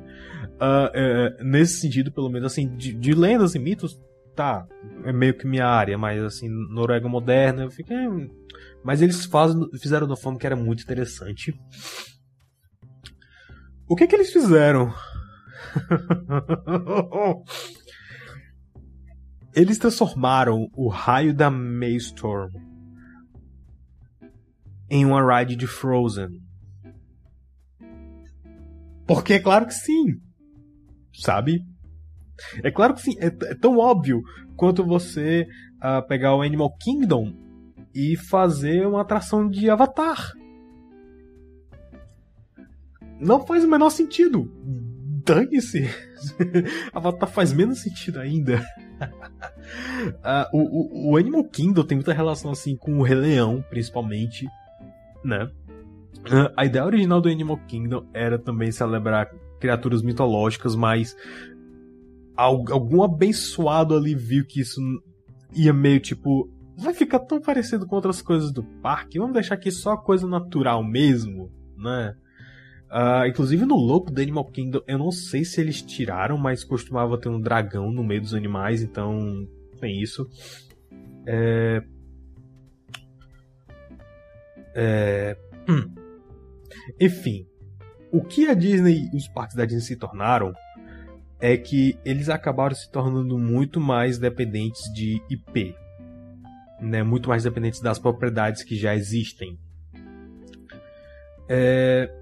[0.57, 4.03] Uh, é, nesse sentido, pelo menos, assim, de, de, lendas e mitos,
[4.35, 4.67] tá,
[5.05, 7.97] é meio que minha área, mas, assim, Noruega moderna, eu fiquei...
[8.83, 9.31] Mas eles
[9.81, 11.55] fizeram de uma forma que era muito interessante.
[13.89, 14.93] O que que eles fizeram?
[19.59, 22.49] Eles transformaram o raio da Maelstrom
[24.89, 26.29] em uma ride de Frozen.
[29.05, 30.21] Porque é claro que sim.
[31.13, 31.61] Sabe?
[32.63, 33.17] É claro que sim.
[33.19, 34.23] É, é tão óbvio
[34.55, 35.45] quanto você
[35.79, 37.35] uh, pegar o Animal Kingdom
[37.93, 40.35] e fazer uma atração de Avatar.
[43.19, 44.49] Não faz o menor sentido.
[45.29, 45.89] Dane-se.
[46.93, 48.65] Avatar faz menos sentido ainda
[48.99, 54.47] uh, o, o, Animal Kingdom tem muita relação assim com o Rei Leão, principalmente,
[55.25, 55.51] né?
[56.21, 61.17] Uh, a ideia original do Animal Kingdom era também celebrar criaturas mitológicas, mas
[62.37, 64.81] algum abençoado ali viu que isso
[65.55, 66.51] ia meio tipo.
[66.77, 70.85] Vai ficar tão parecido com outras coisas do parque, vamos deixar aqui só coisa natural
[70.85, 72.15] mesmo, né?
[72.91, 77.19] Uh, inclusive no logo do Animal Kingdom, eu não sei se eles tiraram, mas costumava
[77.19, 79.47] ter um dragão no meio dos animais, então
[79.79, 80.27] tem isso.
[81.27, 81.83] É...
[84.75, 85.37] É...
[85.69, 85.95] Hum.
[86.99, 87.47] Enfim,
[88.11, 90.55] o que a Disney e os parques da Disney se tornaram
[91.39, 95.77] é que eles acabaram se tornando muito mais dependentes de IP,
[96.81, 97.03] né?
[97.03, 99.59] muito mais dependentes das propriedades que já existem.
[101.49, 102.18] É...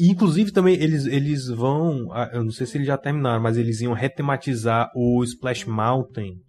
[0.00, 2.10] Inclusive, também eles, eles vão.
[2.12, 6.40] Ah, eu não sei se eles já terminaram, mas eles iam retematizar o Splash Mountain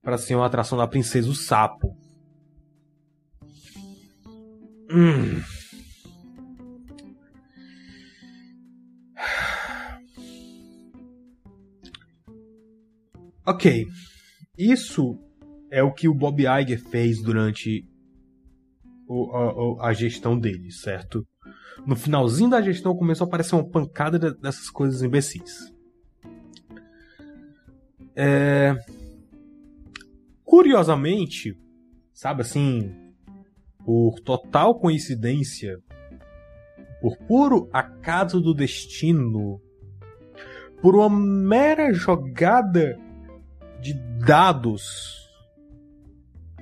[0.00, 1.96] para ser uma atração da Princesa o Sapo.
[4.90, 5.42] Hum.
[13.46, 13.86] Ok.
[14.56, 15.18] Isso
[15.70, 17.84] é o que o Bob Iger fez durante
[19.08, 21.26] o, a, a, gestão dele, certo?
[21.86, 25.72] No finalzinho da gestão começou a aparecer uma pancada dessas coisas imbecis.
[28.16, 28.74] É...
[30.44, 31.58] Curiosamente,
[32.12, 32.94] sabe assim,
[33.84, 35.78] por total coincidência,
[37.00, 39.60] por puro acaso do destino,
[40.80, 42.98] por uma mera jogada
[43.80, 43.94] de
[44.24, 45.24] dados,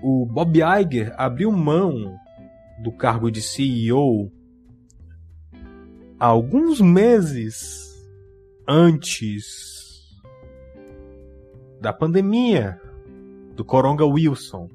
[0.03, 2.19] o Bob Iger abriu mão
[2.83, 4.33] do cargo de CEO
[6.23, 8.01] alguns meses
[8.69, 10.23] antes
[11.81, 12.81] da pandemia
[13.57, 14.71] do Coronga Wilson.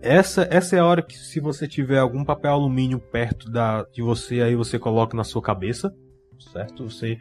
[0.00, 4.00] Essa, essa é a hora que, se você tiver algum papel alumínio perto da, de
[4.00, 5.92] você, aí você coloca na sua cabeça,
[6.52, 6.88] certo?
[6.88, 7.18] Você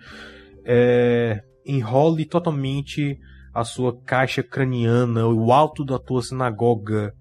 [0.64, 3.20] é, enrole totalmente
[3.52, 7.16] a sua caixa craniana, o alto da tua sinagoga,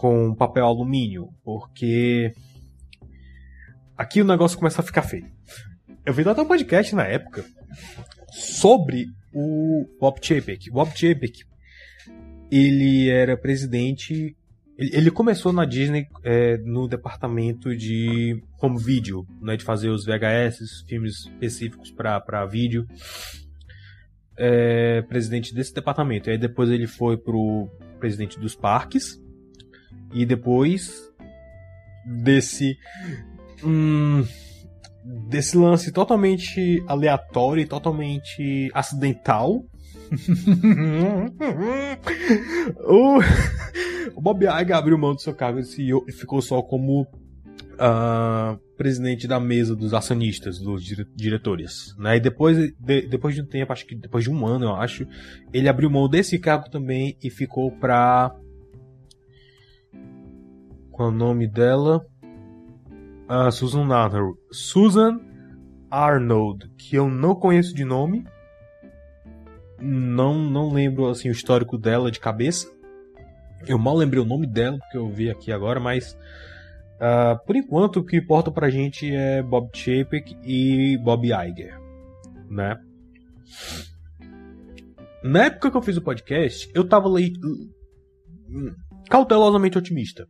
[0.00, 2.32] com papel alumínio, porque
[3.96, 5.26] aqui o negócio começa a ficar feio.
[6.04, 7.44] Eu vi até um podcast na época
[8.30, 10.70] sobre o Bob Chapek.
[10.70, 11.44] Bob Chapek,
[12.50, 14.36] ele era presidente
[14.78, 20.84] Ele começou na Disney é, no departamento de home video, né, de fazer os VHS,
[20.86, 22.86] filmes específicos para vídeo.
[24.36, 26.28] É, presidente desse departamento.
[26.28, 29.18] E aí depois ele foi pro presidente dos parques.
[30.12, 31.10] E depois
[32.04, 32.76] desse.
[33.64, 34.24] Hum,
[35.28, 39.64] desse lance totalmente aleatório e totalmente acidental.
[42.84, 43.18] o,
[44.14, 47.08] o Bob Iger abriu mão do seu cargo e ficou só como
[47.76, 50.82] uh, presidente da mesa dos acionistas, dos
[51.14, 51.94] diretores.
[51.98, 52.16] Né?
[52.16, 55.06] E depois de, depois de um tempo, acho que depois de um ano, eu acho,
[55.52, 58.34] ele abriu mão desse cargo também e ficou pra.
[60.96, 62.06] Qual é o nome dela?
[63.52, 64.38] Susan Arnold.
[64.50, 65.20] Susan
[65.90, 68.26] Arnold, que eu não conheço de nome.
[69.78, 72.72] Não, não lembro assim o histórico dela de cabeça.
[73.68, 76.16] Eu mal lembrei o nome dela, porque eu vi aqui agora, mas
[76.94, 81.78] uh, por enquanto o que importa pra gente é Bob Chapek e Bob Iger,
[82.48, 82.74] né?
[85.22, 87.34] Na época que eu fiz o podcast, eu tava ali
[89.10, 90.26] cautelosamente otimista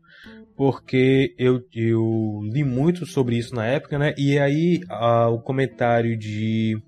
[0.56, 4.14] porque eu, eu li muito sobre isso na época, né?
[4.16, 6.80] E aí uh, o comentário de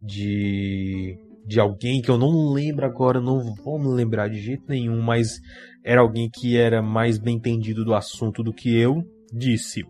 [0.00, 5.02] de de alguém que eu não lembro agora, não vou me lembrar de jeito nenhum,
[5.02, 5.40] mas
[5.82, 9.84] era alguém que era mais bem entendido do assunto do que eu, disse: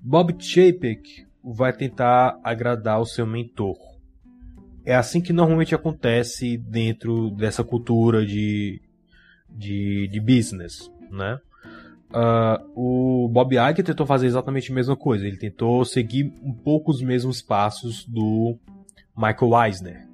[0.00, 3.76] Bob Chapek vai tentar agradar o seu mentor.
[4.84, 8.80] É assim que normalmente acontece dentro dessa cultura de,
[9.50, 11.38] de, de business né?
[12.10, 15.26] Uh, o Bob Iger tentou fazer exatamente a mesma coisa.
[15.26, 18.56] Ele tentou seguir um pouco os mesmos passos do
[19.16, 20.08] Michael Eisner,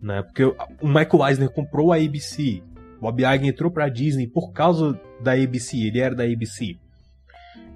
[0.00, 0.22] né?
[0.22, 2.62] Porque o Michael Eisner comprou a ABC.
[3.00, 5.78] Bob Iger entrou para a Disney por causa da ABC.
[5.78, 6.76] Ele era da ABC.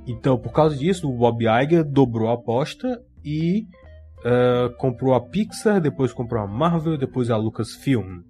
[0.07, 3.67] Então, por causa disso, o Bob Iger dobrou a aposta e
[4.21, 8.23] uh, comprou a Pixar, depois comprou a Marvel, depois a Lucasfilm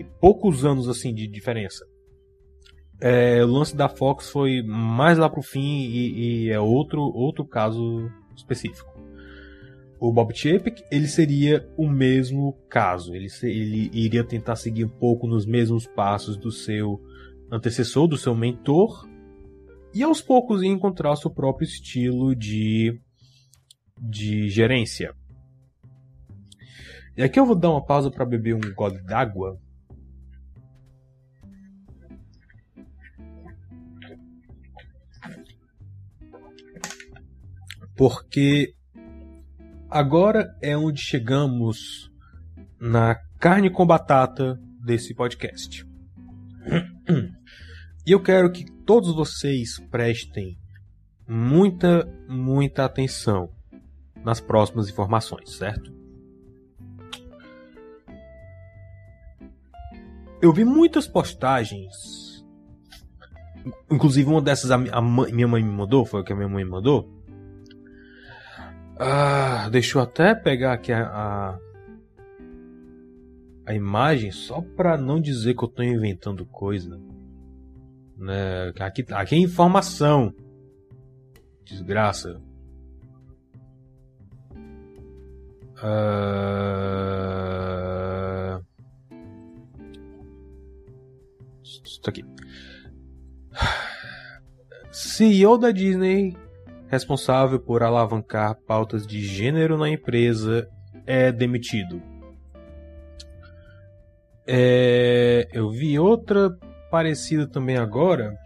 [0.00, 1.84] e poucos anos assim de diferença.
[3.00, 7.46] É, o lance da Fox foi mais lá pro fim e, e é outro, outro
[7.46, 8.94] caso específico.
[9.98, 13.14] O Bob Chapek, ele seria o mesmo caso.
[13.14, 17.00] Ele, ele iria tentar seguir um pouco nos mesmos passos do seu
[17.50, 19.08] antecessor, do seu mentor,
[19.94, 23.00] e aos poucos ia encontrar seu próprio estilo de,
[23.98, 25.14] de gerência.
[27.16, 29.58] E aqui eu vou dar uma pausa para beber um gole d'água
[37.96, 38.74] porque
[39.90, 42.10] agora é onde chegamos
[42.78, 45.86] na carne com batata desse podcast.
[48.06, 50.56] E eu quero que todos vocês prestem
[51.26, 53.50] muita, muita atenção
[54.22, 55.92] nas próximas informações, certo?
[60.40, 62.44] Eu vi muitas postagens,
[63.90, 66.70] inclusive uma dessas a, minha mãe me mandou, foi o que a minha mãe me
[66.70, 67.15] mandou,
[68.98, 71.58] ah, deixa eu até pegar aqui a, a,
[73.66, 76.98] a imagem só para não dizer que eu estou inventando coisa.
[78.16, 78.72] Né?
[78.80, 80.34] Aqui, aqui é informação.
[81.62, 82.40] Desgraça.
[85.76, 86.56] Uh...
[91.62, 92.24] Isso aqui.
[94.90, 96.34] CEO da Disney
[96.88, 100.68] responsável por alavancar pautas de gênero na empresa
[101.06, 102.02] é demitido.
[104.46, 106.56] É, eu vi outra
[106.90, 108.36] parecida também agora.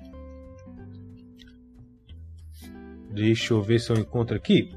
[3.12, 4.72] Deixa eu ver se eu encontro aqui.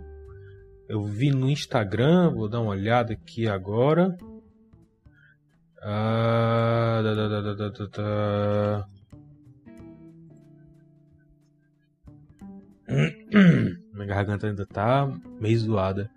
[0.90, 4.18] Eu vi no Instagram, vou dar uma olhada aqui agora.
[5.82, 7.54] Ah, da, da,
[7.88, 8.86] da,
[13.94, 16.10] Minha garganta ainda tá meio zoada.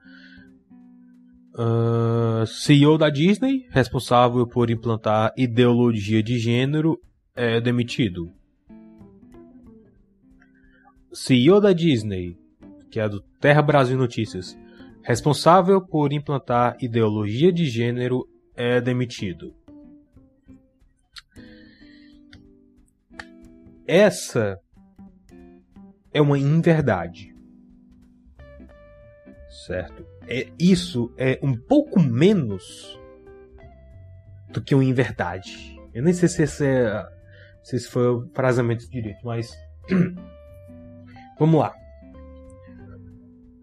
[1.54, 7.00] Uh, ah, CEO da Disney, responsável por implantar ideologia de gênero,
[7.34, 8.30] é demitido.
[11.12, 12.36] CEO da Disney,
[12.90, 14.56] que é do Terra Brasil Notícias,
[15.02, 19.54] responsável por implantar ideologia de gênero, é demitido.
[23.86, 24.58] Essa
[26.12, 27.34] é uma inverdade.
[29.66, 30.06] Certo?
[30.28, 32.98] É, isso é um pouco menos
[34.50, 35.80] do que uma inverdade.
[35.94, 37.06] Eu nem sei se esse, é,
[37.62, 39.56] se esse foi o frasamento direito, mas.
[41.38, 41.74] Vamos lá.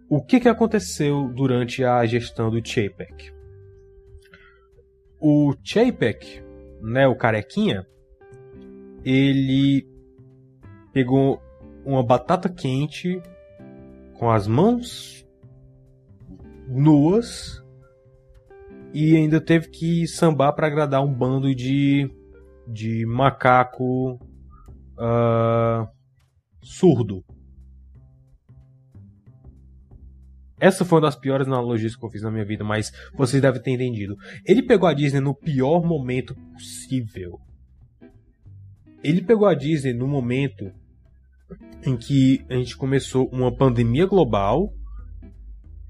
[0.08, 3.34] O que, que aconteceu durante a gestão do Chapek?
[5.20, 6.44] O Chapek,
[6.82, 7.88] né, o carequinha,
[9.04, 9.88] ele
[10.94, 11.42] pegou
[11.86, 13.22] uma batata quente
[14.14, 15.26] com as mãos
[16.68, 17.62] nuas
[18.94, 22.10] e ainda teve que sambar para agradar um bando de
[22.66, 24.14] de macaco
[24.94, 25.88] uh,
[26.62, 27.24] surdo.
[30.60, 33.62] Essa foi uma das piores analogias que eu fiz na minha vida, mas vocês devem
[33.62, 34.16] ter entendido.
[34.46, 37.38] Ele pegou a Disney no pior momento possível.
[39.04, 40.72] Ele pegou a Disney no momento
[41.86, 44.74] em que a gente começou uma pandemia global,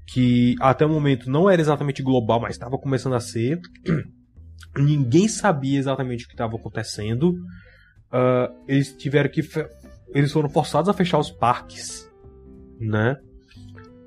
[0.06, 3.60] que até o momento não era exatamente global, mas estava começando a ser.
[4.76, 7.30] Ninguém sabia exatamente o que estava acontecendo.
[8.12, 9.40] Uh, eles tiveram que.
[10.14, 12.10] Eles foram forçados a fechar os parques,
[12.78, 13.16] né?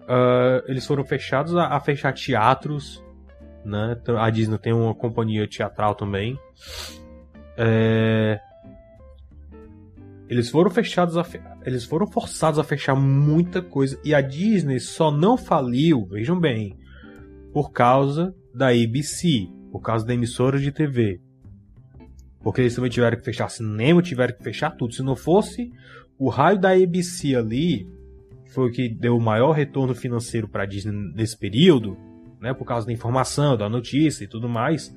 [0.03, 3.03] Uh, eles foram fechados a, a, fechar teatros,
[3.65, 3.99] né?
[4.17, 6.39] A Disney tem uma companhia teatral também.
[7.57, 8.39] É...
[10.29, 11.39] Eles foram fechados a fe...
[11.65, 16.77] eles foram forçados a fechar muita coisa e a Disney só não faliu, vejam bem,
[17.53, 21.21] por causa da ABC, por causa da emissora de TV.
[22.41, 24.93] Porque eles também tiveram que fechar cinema, tiveram que fechar tudo.
[24.93, 25.71] Se não fosse
[26.17, 27.87] o raio da ABC ali,
[28.53, 31.97] foi o que deu o maior retorno financeiro para a Disney nesse período,
[32.41, 34.93] né, por causa da informação, da notícia e tudo mais.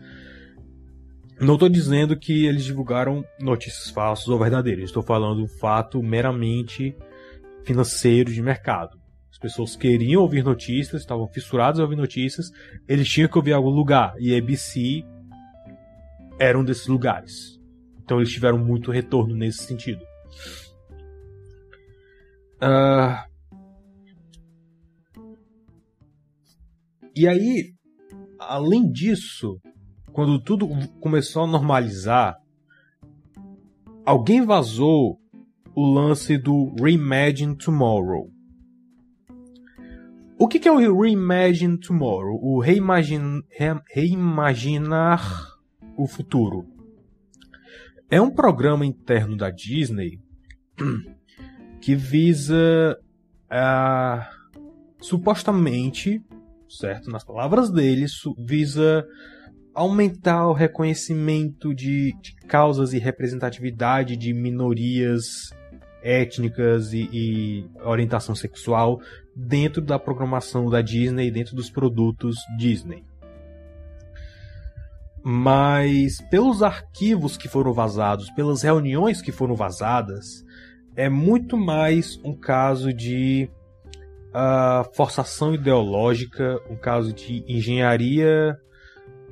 [1.40, 4.84] Não estou dizendo que eles divulgaram notícias falsas ou verdadeiras.
[4.84, 6.94] Estou falando um fato meramente
[7.64, 9.00] financeiro de mercado.
[9.32, 12.50] As pessoas queriam ouvir notícias, estavam fissuradas a ouvir notícias,
[12.86, 14.14] eles tinham que ouvir algum lugar.
[14.18, 15.02] E a ABC
[16.38, 17.58] era um desses lugares.
[18.04, 20.04] Então eles tiveram muito retorno nesse sentido.
[22.62, 23.30] Uh...
[27.16, 27.72] E aí,
[28.38, 29.58] além disso,
[30.12, 30.68] quando tudo
[31.00, 32.36] começou a normalizar,
[34.04, 35.20] alguém vazou
[35.74, 38.30] o lance do Reimagine Tomorrow.
[40.38, 42.38] O que, é o Reimagine Tomorrow?
[42.42, 45.22] O reimagin, re, reimaginar
[45.96, 46.66] o futuro.
[48.10, 50.18] É um programa interno da Disney
[51.80, 52.98] que visa
[53.50, 54.24] uh,
[55.00, 56.24] supostamente,
[56.68, 58.06] certo, nas palavras dele,
[58.38, 59.06] visa
[59.74, 65.50] aumentar o reconhecimento de, de causas e representatividade de minorias
[66.02, 69.00] étnicas e, e, orientação sexual
[69.34, 73.04] dentro da programação da Disney, dentro dos produtos Disney.
[75.22, 80.44] Mas pelos arquivos que foram vazados, pelas reuniões que foram vazadas,
[80.96, 83.50] é muito mais um caso de
[84.30, 88.58] uh, forçação ideológica, um caso de engenharia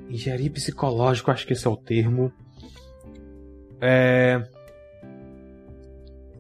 [0.09, 2.33] Engenharia psicológica, acho que esse é o termo.
[3.81, 4.43] É.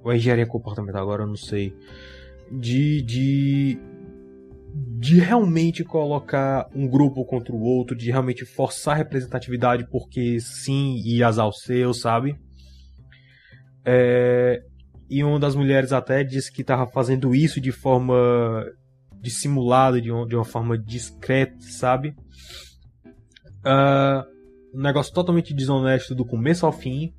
[0.03, 1.75] Ou engenharia comportamental, agora eu não sei.
[2.51, 3.79] De, de.
[5.01, 11.01] De realmente colocar um grupo contra o outro, de realmente forçar a representatividade porque sim
[11.05, 12.37] e azar o seu, sabe?
[13.85, 14.63] É,
[15.09, 18.15] e uma das mulheres até disse que estava fazendo isso de forma
[19.21, 22.15] dissimulada, de uma, de uma forma discreta, sabe?
[23.69, 24.39] Uh,
[24.79, 27.13] um negócio totalmente desonesto do começo ao fim.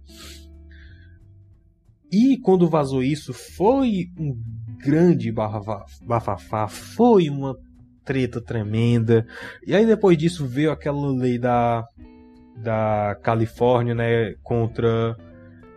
[2.11, 4.35] E quando vazou isso, foi um
[4.83, 7.55] grande bafafá, foi uma
[8.03, 9.27] treta tremenda.
[9.65, 11.85] E aí depois disso veio aquela lei da,
[12.57, 15.15] da Califórnia, né, contra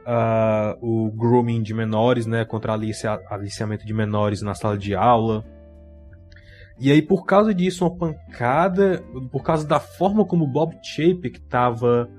[0.07, 5.45] uh, o grooming de menores, né, contra alicia, aliciamento de menores na sala de aula.
[6.83, 12.11] E aí, por causa disso, uma pancada, por causa da forma como Bob Chapek estava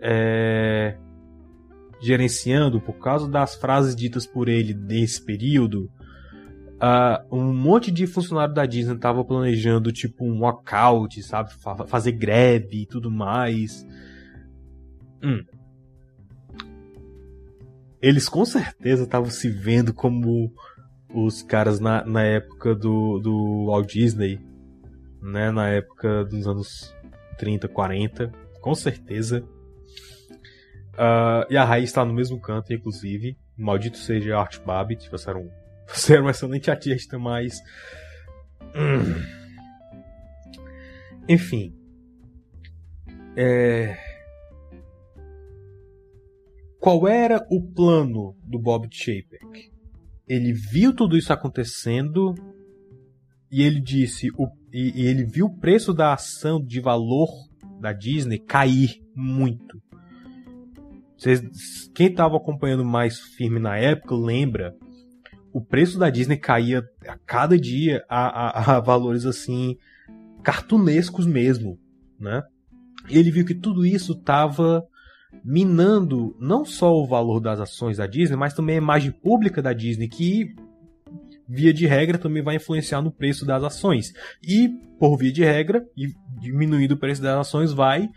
[0.00, 0.96] é,
[2.00, 5.90] gerenciando, por causa das frases ditas por ele nesse período,
[6.76, 11.50] uh, um monte de funcionário da Disney estava planejando tipo um walkout, sabe,
[11.86, 13.86] fazer greve e tudo mais.
[15.22, 15.44] Hum.
[18.00, 20.50] Eles com certeza estavam se vendo como
[21.12, 24.40] os caras na, na época do, do Walt Disney,
[25.22, 25.50] né?
[25.50, 26.94] Na época dos anos
[27.38, 29.44] 30, 40, com certeza.
[30.94, 33.38] Uh, e a Raiz está no mesmo canto, inclusive.
[33.56, 35.50] Maldito seja Art Babbitt, você era um,
[35.86, 37.60] você era um excelente artista, mas.
[38.74, 39.38] Hum.
[41.28, 41.74] Enfim.
[43.36, 43.96] É...
[46.80, 49.70] qual era o plano do Bob Chapek?
[50.28, 52.34] Ele viu tudo isso acontecendo
[53.50, 57.28] e ele disse, o, e, e ele viu o preço da ação de valor
[57.80, 59.80] da Disney cair muito.
[61.16, 64.76] Vocês, quem estava acompanhando mais firme na época lembra
[65.52, 69.76] o preço da Disney caía a cada dia a, a, a valores assim
[70.42, 71.78] cartunescos mesmo,
[72.18, 72.42] né?
[73.08, 74.86] E ele viu que tudo isso estava
[75.44, 79.72] minando não só o valor das ações da Disney, mas também a imagem pública da
[79.72, 80.54] Disney, que
[81.48, 84.12] via de regra também vai influenciar no preço das ações.
[84.42, 84.68] E
[84.98, 85.84] por via de regra,
[86.40, 88.08] diminuindo o preço das ações vai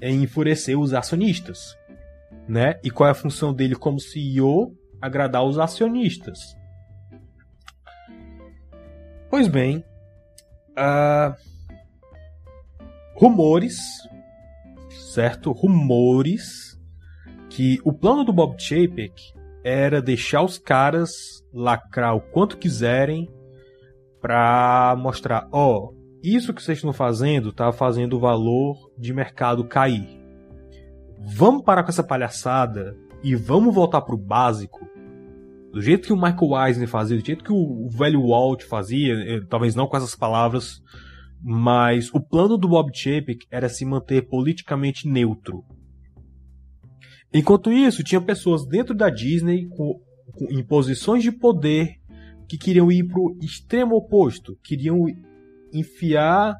[0.00, 1.76] enfurecer os acionistas,
[2.48, 2.80] né?
[2.82, 4.76] E qual é a função dele como CEO?
[5.00, 6.56] Agradar os acionistas.
[9.28, 9.84] Pois bem,
[10.72, 11.34] uh,
[13.14, 13.78] rumores,
[15.12, 15.52] certo?
[15.52, 16.80] Rumores
[17.50, 19.12] que o plano do Bob Chapek
[19.62, 21.10] era deixar os caras
[21.52, 23.28] lacrar o quanto quiserem
[24.20, 29.64] para mostrar, ó, oh, isso que vocês estão fazendo tá fazendo o valor de mercado
[29.64, 30.20] cair.
[31.18, 34.80] Vamos parar com essa palhaçada e vamos voltar pro básico
[35.72, 39.40] do jeito que o Michael Eisner fazia, do jeito que o velho Walt fazia, eh,
[39.48, 40.82] talvez não com essas palavras,
[41.42, 45.64] mas o plano do Bob Chapek era se manter politicamente neutro.
[47.34, 50.00] Enquanto isso, tinha pessoas dentro da Disney com,
[50.32, 51.96] com, em posições de poder
[52.48, 55.06] que queriam ir para o extremo oposto, queriam
[55.72, 56.54] enfiar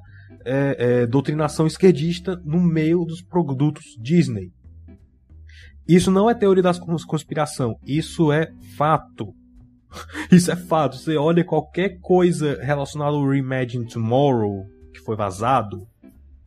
[0.45, 4.51] é, é, doutrinação esquerdista no meio dos produtos Disney.
[5.87, 6.73] Isso não é teoria da
[7.07, 9.35] conspiração, isso é fato.
[10.33, 10.97] Isso é fato.
[10.97, 14.67] Você olha qualquer coisa relacionada ao Reimagine Tomorrow
[15.05, 15.87] foi vazado,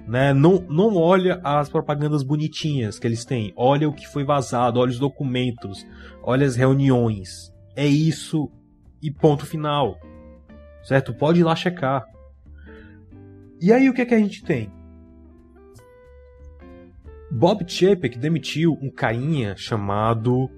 [0.07, 0.33] né?
[0.33, 3.53] Não, não olha as propagandas bonitinhas que eles têm.
[3.55, 5.85] Olha o que foi vazado, olha os documentos,
[6.21, 7.51] olha as reuniões.
[7.75, 8.51] É isso
[9.01, 9.99] e ponto final.
[10.83, 11.13] Certo?
[11.13, 12.05] Pode ir lá checar.
[13.59, 14.71] E aí o que é que a gente tem?
[17.31, 20.49] Bob Chapek demitiu um cainha chamado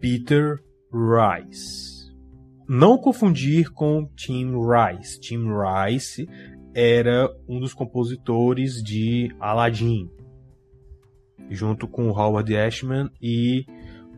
[0.00, 0.58] Peter
[0.92, 1.98] Rice.
[2.68, 5.20] Não confundir com Tim Rice.
[5.20, 6.28] Tim Rice
[6.74, 10.10] era um dos compositores de Aladdin,
[11.50, 13.64] junto com Howard Ashman e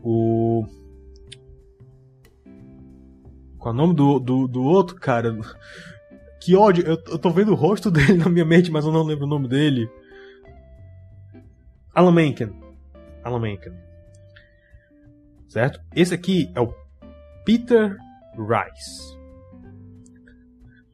[0.03, 0.65] o
[3.61, 5.37] qual é o nome do, do, do outro cara?
[6.39, 9.03] Que ódio, eu, eu tô vendo o rosto dele na minha mente, mas eu não
[9.03, 9.87] lembro o nome dele.
[11.93, 12.51] Alan Menken.
[13.23, 13.73] Alan Menken.
[15.47, 15.79] Certo?
[15.95, 16.73] Esse aqui é o
[17.45, 17.97] Peter
[18.35, 19.15] Rice.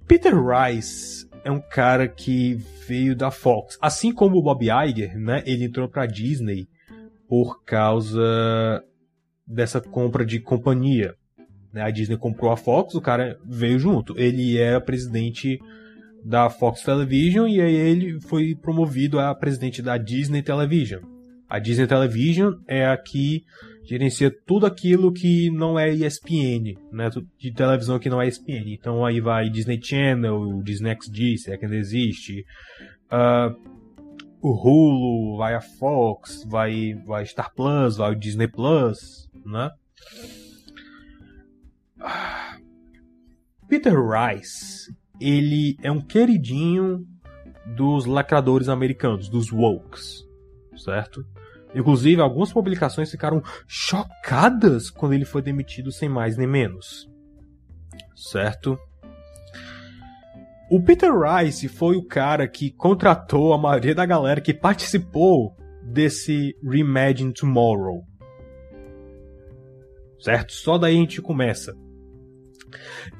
[0.06, 3.78] Peter Rice é um cara que veio da Fox.
[3.82, 5.42] Assim como o Bob Iger, né?
[5.46, 6.68] Ele entrou pra Disney
[7.26, 8.84] por causa
[9.48, 11.16] dessa compra de companhia.
[11.72, 11.84] Né?
[11.84, 14.14] A Disney comprou a Fox, o cara veio junto.
[14.20, 15.58] Ele era presidente
[16.22, 21.00] da Fox Television e aí ele foi promovido a presidente da Disney Television.
[21.48, 23.46] A Disney Television é a que
[23.88, 27.10] gerencia tudo aquilo que não é ESPN, né?
[27.40, 28.74] De televisão que não é ESPN.
[28.74, 32.46] Então aí vai Disney Channel, Disney XD, se é que ainda existe.
[33.12, 33.78] Uh,
[34.42, 39.72] o Hulu, vai a Fox, vai, vai Star Plus, vai o Disney Plus, né?
[43.68, 47.06] Peter Rice ele é um queridinho
[47.76, 50.24] dos lacradores americanos, dos wokes,
[50.78, 51.26] certo?
[51.76, 57.10] Inclusive, algumas publicações ficaram chocadas quando ele foi demitido sem mais nem menos.
[58.16, 58.78] Certo?
[60.70, 66.54] O Peter Rice foi o cara que contratou a maioria da galera que participou desse
[66.64, 68.04] Reimagine Tomorrow.
[70.20, 70.52] Certo?
[70.52, 71.74] Só daí a gente começa.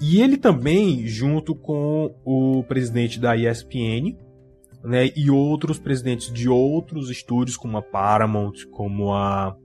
[0.02, 4.18] E ele também, junto com o presidente da ESPN,
[4.84, 9.56] né, e outros presidentes de outros estúdios, como a Paramount, como a,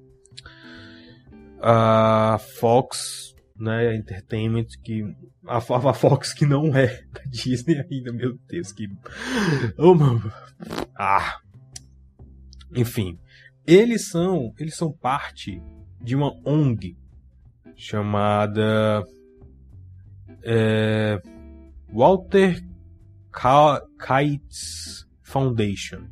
[1.61, 5.05] a Fox, né, Entertainment, que
[5.47, 8.89] a, a Fox que não é da Disney ainda, meu Deus, que
[9.79, 10.33] oh, mano.
[10.99, 11.39] ah,
[12.75, 13.19] enfim,
[13.67, 15.63] eles são eles são parte
[16.01, 16.97] de uma ONG
[17.77, 19.05] chamada
[20.43, 21.21] é,
[21.93, 22.63] Walter
[23.33, 26.05] Kites Foundation,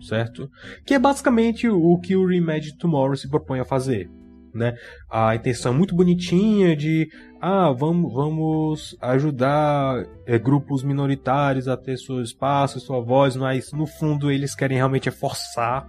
[0.00, 0.50] certo?
[0.84, 4.10] Que é basicamente o que o Reimagine Tomorrow se propõe a fazer.
[4.54, 4.74] Né?
[5.10, 7.08] A intenção é muito bonitinha de
[7.40, 13.86] ah, vamos, vamos ajudar é, grupos minoritários a ter seu espaço, sua voz, mas no
[13.86, 15.88] fundo eles querem realmente forçar,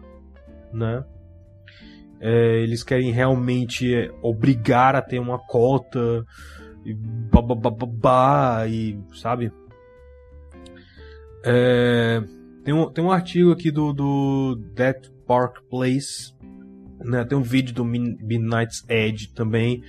[0.71, 1.03] né?
[2.21, 6.25] É, eles querem realmente é, obrigar a ter uma cota
[6.85, 9.51] e babá e sabe?
[11.43, 12.21] É,
[12.63, 16.33] tem, um, tem um artigo aqui do, do Death Park Place,
[16.99, 17.23] né?
[17.23, 19.83] Tem um vídeo do Midnight's Edge também.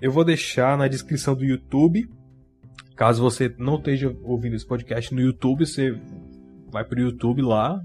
[0.00, 2.08] Eu vou deixar na descrição do YouTube.
[2.96, 5.98] Caso você não esteja ouvindo esse podcast no YouTube, você
[6.70, 7.80] vai pro YouTube lá,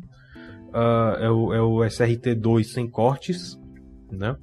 [0.70, 3.60] Uh, é, o, é o SRT2 sem cortes,
[4.12, 4.36] né?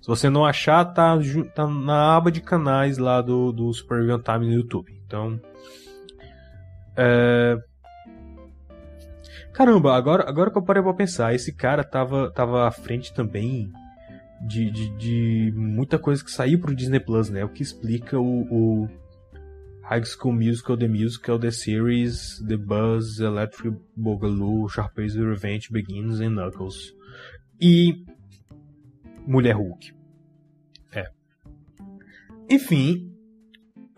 [0.00, 1.18] Se você não achar, tá,
[1.54, 4.92] tá na aba de canais lá do, do Super Time no YouTube.
[5.04, 5.40] Então.
[6.96, 7.56] É...
[9.58, 13.72] Caramba, agora, agora que eu parei pra pensar, esse cara tava, tava à frente também
[14.46, 17.44] de, de, de muita coisa que saiu pro Disney Plus, né?
[17.44, 18.42] O que explica o,
[18.84, 18.88] o
[19.82, 26.28] High School Musical, The Musical, The Series, The Buzz, Electric Boogaloo, Sharpay's Revenge Begins e
[26.28, 26.94] Knuckles.
[27.60, 28.04] E
[29.26, 29.92] Mulher Hulk.
[30.92, 31.08] É.
[32.48, 33.12] Enfim,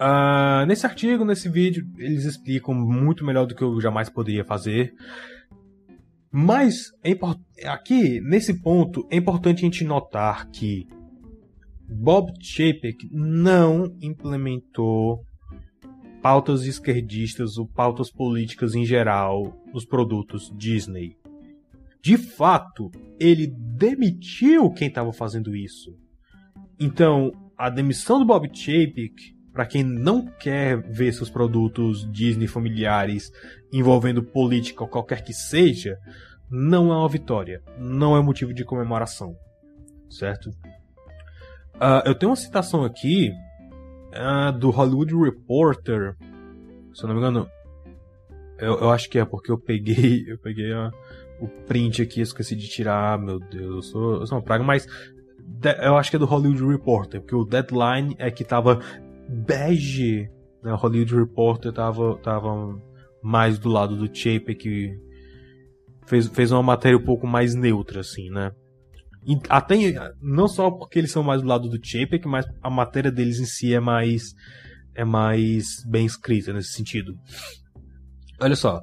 [0.00, 4.94] uh, nesse artigo, nesse vídeo, eles explicam muito melhor do que eu jamais poderia fazer.
[6.32, 10.86] Mas é aqui, nesse ponto, é importante a gente notar que
[11.88, 15.24] Bob Chapek não implementou
[16.22, 21.16] pautas esquerdistas ou pautas políticas em geral nos produtos Disney.
[22.02, 25.90] De fato, ele demitiu quem estava fazendo isso.
[26.78, 33.32] Então, a demissão do Bob Chapek, para quem não quer ver seus produtos Disney familiares
[33.72, 35.98] envolvendo política ou qualquer que seja,
[36.50, 39.36] não é uma vitória, não é motivo de comemoração,
[40.08, 40.50] certo?
[41.76, 43.32] Uh, eu tenho uma citação aqui
[44.12, 46.16] ah, do Hollywood Reporter.
[46.92, 47.48] Se eu não me engano.
[48.58, 50.24] Eu, eu acho que é porque eu peguei.
[50.28, 50.90] Eu peguei a,
[51.40, 53.18] o print aqui, esqueci de tirar.
[53.18, 54.86] Meu Deus, eu sou, eu sou uma praga, mas.
[55.82, 58.80] Eu acho que é do Hollywood Reporter, porque o deadline é que tava
[59.30, 60.28] bege.
[60.62, 60.74] Né?
[60.74, 62.80] Hollywood Reporter tava, tava
[63.22, 64.98] mais do lado do Chape que
[66.06, 68.50] fez, fez uma matéria um pouco mais neutra, assim, né?
[69.48, 69.76] Até,
[70.20, 73.44] não só porque eles são mais do lado do Chapek, mas a matéria deles em
[73.44, 74.34] si é mais
[74.94, 77.14] é mais bem escrita nesse sentido.
[78.40, 78.82] Olha só,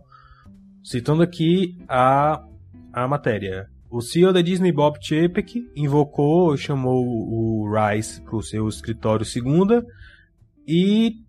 [0.83, 2.41] citando aqui a,
[2.93, 3.67] a matéria.
[3.89, 9.83] O CEO da Disney, Bob Chapek, invocou, chamou o Rice para o seu escritório segunda
[10.68, 11.24] e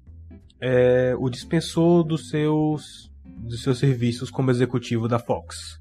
[0.60, 5.80] é, o dispensou dos seus, dos seus serviços como executivo da Fox.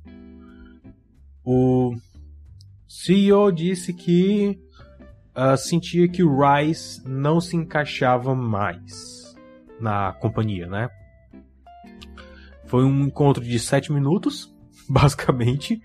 [1.44, 1.96] O
[2.88, 4.60] CEO disse que
[5.36, 9.36] uh, sentia que o Rice não se encaixava mais
[9.80, 10.90] na companhia, né?
[12.66, 14.54] Foi um encontro de sete minutos,
[14.90, 15.82] basicamente.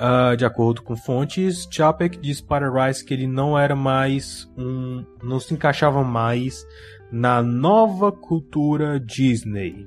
[0.00, 5.04] Uh, de acordo com fontes, Chapek disse para Rice que ele não era mais um.
[5.22, 6.66] não se encaixava mais
[7.12, 9.86] na nova cultura Disney.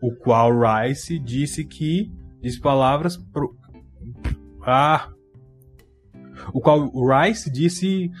[0.00, 2.12] O qual Rice disse que.
[2.40, 3.16] disse palavras.
[3.16, 3.56] Pro,
[4.64, 5.08] ah,
[6.54, 8.12] o qual Rice disse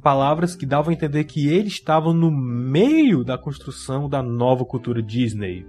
[0.00, 5.02] palavras que davam a entender que ele estava no meio da construção da nova cultura
[5.02, 5.66] Disney.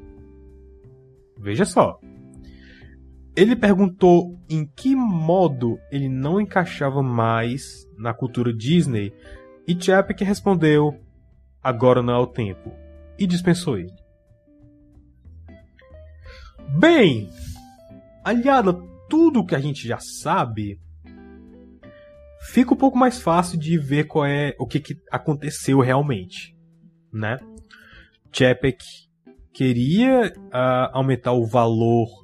[1.38, 1.99] Veja só.
[3.36, 9.13] Ele perguntou em que modo ele não encaixava mais na cultura Disney
[9.67, 10.99] e Chapek respondeu:
[11.63, 12.73] agora não é o tempo,
[13.17, 13.93] e dispensou ele.
[16.77, 17.29] Bem,
[18.23, 20.79] aliado a tudo que a gente já sabe,
[22.41, 26.55] fica um pouco mais fácil de ver qual é o que, que aconteceu realmente,
[27.13, 27.38] né?
[28.32, 28.84] Chapek
[29.53, 32.20] queria uh, aumentar o valor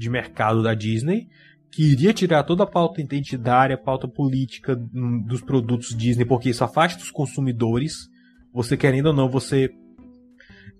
[0.00, 1.28] de mercado da Disney,
[1.70, 6.64] queria tirar toda a pauta identitária, a pauta política hum, dos produtos Disney, porque isso
[6.64, 8.08] afasta os consumidores.
[8.50, 9.68] Você querendo ou não, você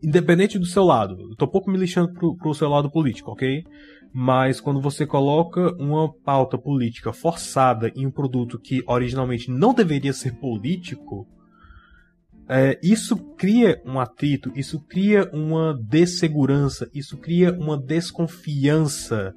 [0.02, 3.62] independente do seu lado, eu tô pouco me lixando pro, pro seu lado político, ok?
[4.10, 10.14] Mas quando você coloca uma pauta política forçada em um produto que originalmente não deveria
[10.14, 11.28] ser político,
[12.52, 19.32] é, isso cria um atrito, isso cria uma dessegurança, isso cria uma desconfiança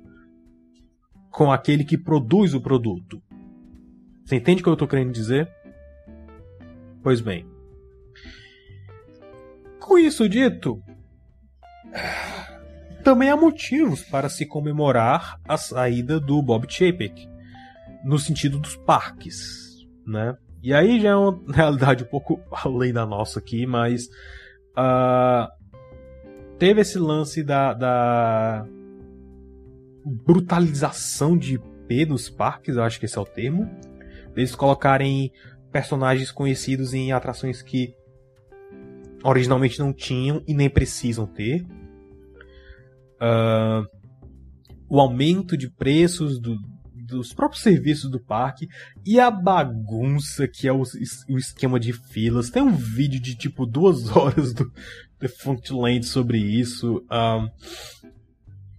[1.30, 3.22] com aquele que produz o produto.
[4.26, 5.47] Você entende o que eu estou querendo dizer?
[7.03, 7.45] Pois bem.
[9.80, 10.82] Com isso dito,
[13.03, 17.30] também há motivos para se comemorar a saída do Bob Chapek,
[18.03, 20.36] no sentido dos parques, né?
[20.64, 24.05] E aí já é uma realidade um pouco além da nossa aqui, mas
[24.78, 25.51] uh,
[26.57, 28.66] teve esse lance da, da
[30.05, 33.70] brutalização de IP nos parques, eu acho que esse é o termo.
[34.36, 35.32] Eles colocarem
[35.70, 37.93] personagens conhecidos em atrações que
[39.24, 41.66] originalmente não tinham e nem precisam ter.
[43.22, 43.86] Uh,
[44.89, 46.57] o aumento de preços do,
[47.14, 48.68] dos próprios serviços do parque
[49.05, 50.84] e a bagunça que é o,
[51.30, 52.49] o esquema de filas.
[52.49, 54.72] Tem um vídeo de tipo duas horas do
[55.20, 57.05] The Funkland sobre isso.
[57.11, 57.49] Um,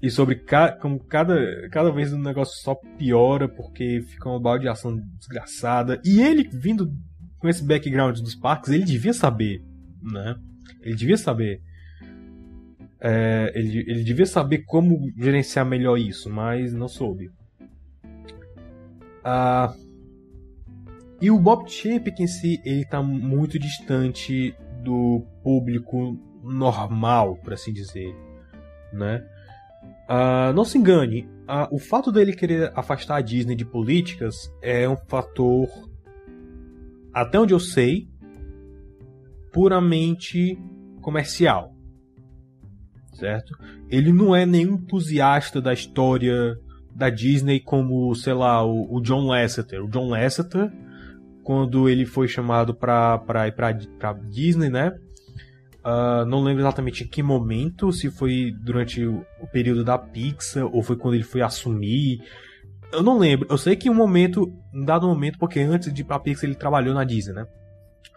[0.05, 1.35] e sobre ca como cada,
[1.71, 5.99] cada vez o negócio só piora porque fica uma baldeação desgraçada.
[6.05, 6.93] E ele, vindo
[7.39, 9.63] com esse background dos parques, ele devia saber,
[10.03, 10.37] né?
[10.83, 11.63] Ele devia saber.
[13.01, 17.31] É, ele, ele devia saber como gerenciar melhor isso, mas não soube.
[19.25, 19.75] Ah,
[21.21, 27.73] e o Bob Chapek em si, ele está muito distante do público normal, por assim
[27.73, 28.15] dizer,
[28.93, 29.25] né?
[30.07, 31.27] Uh, não se engane,
[31.71, 35.69] o fato dele querer afastar a Disney de políticas é um fator,
[37.13, 38.07] até onde eu sei,
[39.51, 40.59] puramente
[41.01, 41.75] comercial.
[43.15, 43.57] Certo?
[43.89, 46.59] Ele não é nenhum entusiasta da história
[46.95, 49.83] da Disney como, sei lá, o, o John Lasseter.
[49.83, 50.71] O John Lasseter,
[51.43, 54.93] quando ele foi chamado para ir para Disney, né?
[55.85, 60.83] Uh, não lembro exatamente em que momento, se foi durante o, período da Pixar ou
[60.83, 62.23] foi quando ele foi assumir.
[62.91, 63.47] Eu não lembro.
[63.51, 66.45] Eu sei que em um momento, um dado momento, porque antes de ir pra Pixar
[66.45, 67.47] ele trabalhou na Disney, né?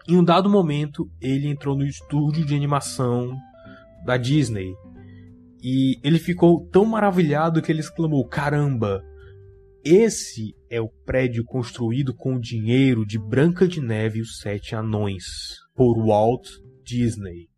[0.08, 3.36] Em um dado momento ele entrou no estúdio de animação
[4.06, 4.72] da Disney.
[5.62, 9.02] E ele ficou tão maravilhado que ele exclamou: Caramba!
[9.84, 14.74] Esse é o prédio construído com o dinheiro de Branca de Neve e os Sete
[14.74, 15.24] Anões,
[15.74, 16.48] por Walt
[16.84, 17.48] Disney.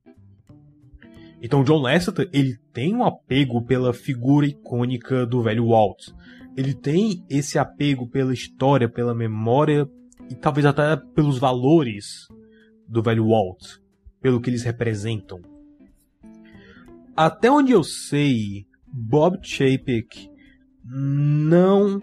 [1.43, 6.11] Então John Lasseter, ele tem um apego pela figura icônica do velho Walt.
[6.57, 9.89] Ele tem esse apego pela história, pela memória
[10.31, 12.29] e talvez até pelos valores
[12.87, 13.79] do velho Walt,
[14.21, 15.50] pelo que eles representam.
[17.17, 20.31] Até onde eu sei, Bob Chapek
[20.85, 22.01] não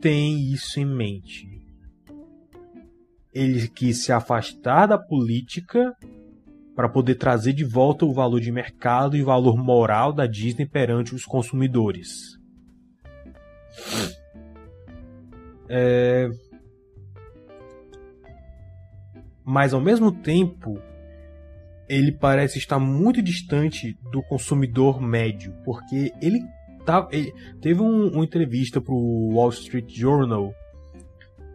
[0.00, 1.48] tem isso em mente.
[3.32, 5.96] Ele quis se afastar da política
[6.74, 10.66] para poder trazer de volta o valor de mercado e o valor moral da Disney
[10.66, 12.38] perante os consumidores.
[15.68, 16.28] É...
[19.44, 20.80] Mas ao mesmo tempo,
[21.92, 26.40] ele parece estar muito distante do consumidor médio, porque ele,
[26.86, 30.54] tá, ele teve um, uma entrevista para o Wall Street Journal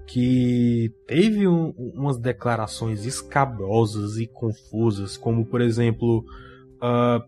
[0.05, 6.23] que teve um, umas declarações escabrosas e confusas, como por exemplo
[6.75, 7.27] uh,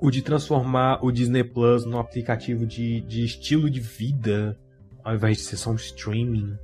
[0.00, 4.58] o de transformar o Disney Plus num aplicativo de, de estilo de vida,
[5.04, 6.58] ao invés de ser só um streaming,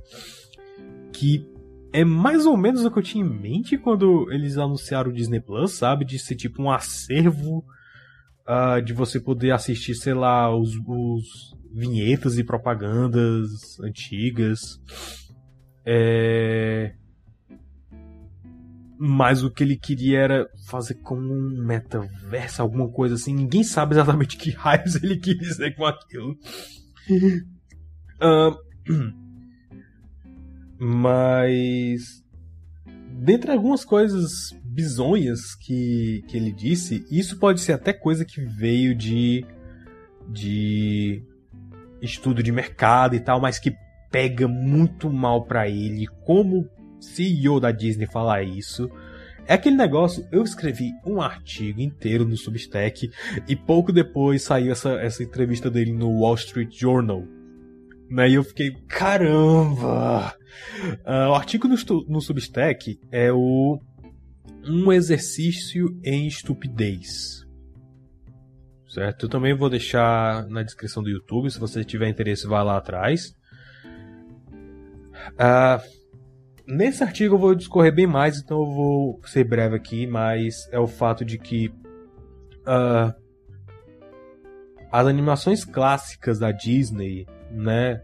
[1.13, 1.49] que
[1.93, 5.41] é mais ou menos o que eu tinha em mente quando eles anunciaram o Disney
[5.41, 6.05] Plus, sabe?
[6.05, 7.65] De ser tipo um acervo
[8.47, 14.79] uh, de você poder assistir, sei lá, os, os vinhetas e propagandas antigas.
[15.85, 16.93] É...
[18.97, 23.33] Mas o que ele queria era fazer como um metaverso, alguma coisa assim.
[23.33, 26.37] Ninguém sabe exatamente que raios ele quis dizer com aquilo.
[28.21, 28.55] uh,
[30.81, 32.23] mas.
[33.23, 38.95] Dentre algumas coisas bizonhas que, que ele disse, isso pode ser até coisa que veio
[38.95, 39.45] de.
[40.27, 41.23] de
[42.01, 43.75] estudo de mercado e tal, mas que
[44.09, 46.67] pega muito mal para ele, como
[46.99, 48.89] CEO da Disney falar isso.
[49.45, 53.11] É aquele negócio, eu escrevi um artigo inteiro no Substack
[53.47, 57.23] e pouco depois saiu essa, essa entrevista dele no Wall Street Journal.
[58.09, 60.33] Né, e eu fiquei, caramba!
[61.05, 61.75] Uh, o artigo no,
[62.07, 63.79] no Substack é o
[64.65, 67.45] Um Exercício em Estupidez.
[68.87, 69.25] Certo?
[69.25, 73.33] Eu também vou deixar na descrição do YouTube, se você tiver interesse, vá lá atrás.
[75.33, 75.81] Uh,
[76.67, 80.79] nesse artigo eu vou discorrer bem mais, então eu vou ser breve aqui, mas é
[80.79, 81.69] o fato de que
[82.67, 83.13] uh,
[84.91, 88.01] as animações clássicas da Disney, né?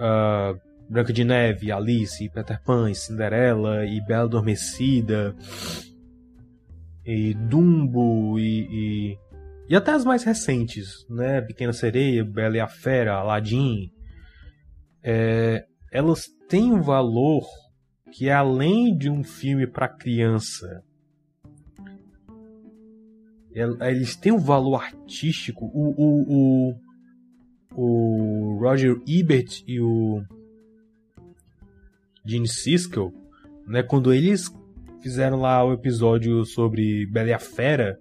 [0.00, 0.58] Uh,
[0.92, 5.34] Branca de Neve, Alice, Peter Pan, Cinderela e Bela Adormecida
[7.02, 9.18] e Dumbo e, e,
[9.70, 11.40] e, até as mais recentes, né?
[11.40, 13.90] Pequena Sereia, Bela e a Fera, Aladdin.
[15.02, 17.48] É, elas têm um valor
[18.12, 20.84] que é além de um filme para criança.
[23.80, 25.64] Eles têm um valor artístico.
[25.72, 26.74] O, o,
[27.74, 30.22] o, o Roger Ebert e o
[32.24, 33.12] Gene Siskel,
[33.66, 34.50] né, quando eles
[35.02, 37.98] fizeram lá o episódio sobre Bela e a Fera,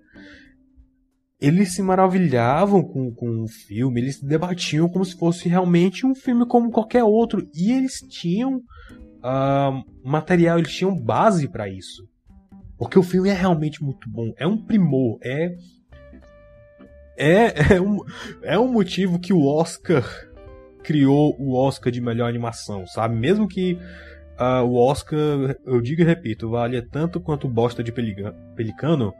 [1.39, 6.45] eles se maravilhavam com, com o filme, eles debatiam como se fosse realmente um filme
[6.45, 12.07] como qualquer outro, e eles tinham uh, material, eles tinham base para isso.
[12.78, 15.55] Porque o filme é realmente muito bom, é um primor, é
[17.17, 17.99] é, é, um,
[18.41, 20.03] é um motivo que o Oscar
[20.84, 23.15] criou o Oscar de melhor animação, sabe?
[23.15, 23.78] Mesmo que
[24.64, 29.14] o Oscar, eu digo e repito, vale tanto quanto bosta de Pelicano,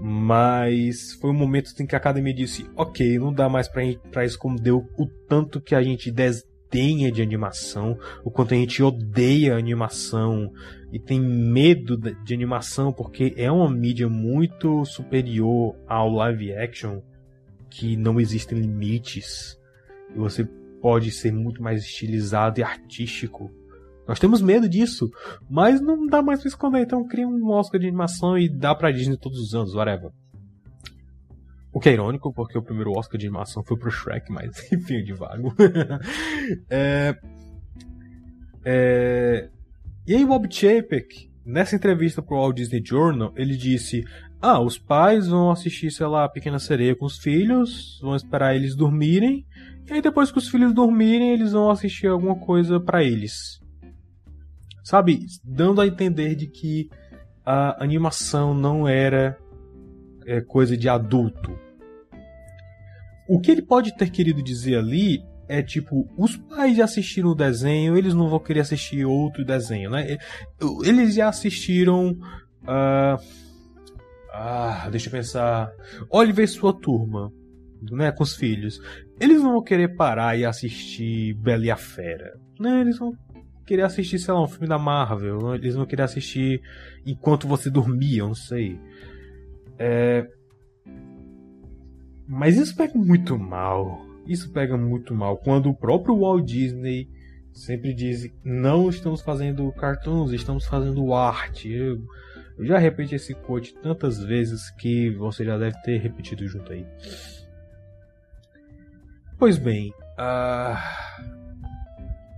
[0.00, 4.24] mas foi um momento em que a academia disse: ok, não dá mais pra, pra
[4.24, 9.56] esconder o, o tanto que a gente desdenha de animação, o quanto a gente odeia
[9.56, 10.52] animação
[10.92, 17.00] e tem medo de animação porque é uma mídia muito superior ao live action
[17.68, 19.58] que não existem limites
[20.14, 20.44] e você
[20.80, 23.50] pode ser muito mais estilizado e artístico.
[24.06, 25.10] Nós temos medo disso,
[25.48, 28.90] mas não dá mais pra esconder, então cria um Oscar de animação e dá pra
[28.90, 30.10] Disney todos os anos, whatever.
[31.72, 35.02] O que é irônico, porque o primeiro Oscar de animação foi pro Shrek, mas enfim,
[35.02, 35.54] de vago.
[36.70, 37.16] é,
[38.64, 39.48] é,
[40.06, 44.04] e aí, Bob Chapek, nessa entrevista pro Walt Disney Journal, ele disse:
[44.40, 48.76] ah, os pais vão assistir, sei lá, Pequena Sereia com os filhos, vão esperar eles
[48.76, 49.46] dormirem,
[49.88, 53.63] e aí depois que os filhos dormirem, eles vão assistir alguma coisa para eles.
[54.84, 55.24] Sabe?
[55.42, 56.90] Dando a entender de que
[57.44, 59.36] a animação não era
[60.26, 61.58] é, coisa de adulto.
[63.26, 67.34] O que ele pode ter querido dizer ali é tipo, os pais já assistiram o
[67.34, 70.18] desenho, eles não vão querer assistir outro desenho, né?
[70.84, 72.10] Eles já assistiram.
[72.62, 73.18] Uh,
[74.32, 75.70] ah, deixa eu pensar.
[76.10, 77.30] Oliver e sua turma,
[77.90, 78.80] né, com os filhos.
[79.20, 82.38] Eles não vão querer parar e assistir Bela e a Fera.
[82.58, 83.14] Né, eles vão
[83.64, 85.54] querer assistir, sei lá, um filme da Marvel.
[85.54, 86.62] Eles vão querer assistir
[87.04, 88.78] enquanto você dormia, não sei.
[89.78, 90.26] É...
[92.26, 94.04] Mas isso pega muito mal.
[94.26, 95.36] Isso pega muito mal.
[95.38, 97.08] Quando o próprio Walt Disney
[97.52, 101.70] sempre diz: não estamos fazendo cartoons, estamos fazendo arte.
[101.70, 102.00] Eu
[102.56, 106.86] eu já repeti esse quote tantas vezes que você já deve ter repetido junto aí.
[109.36, 111.43] Pois bem, uh,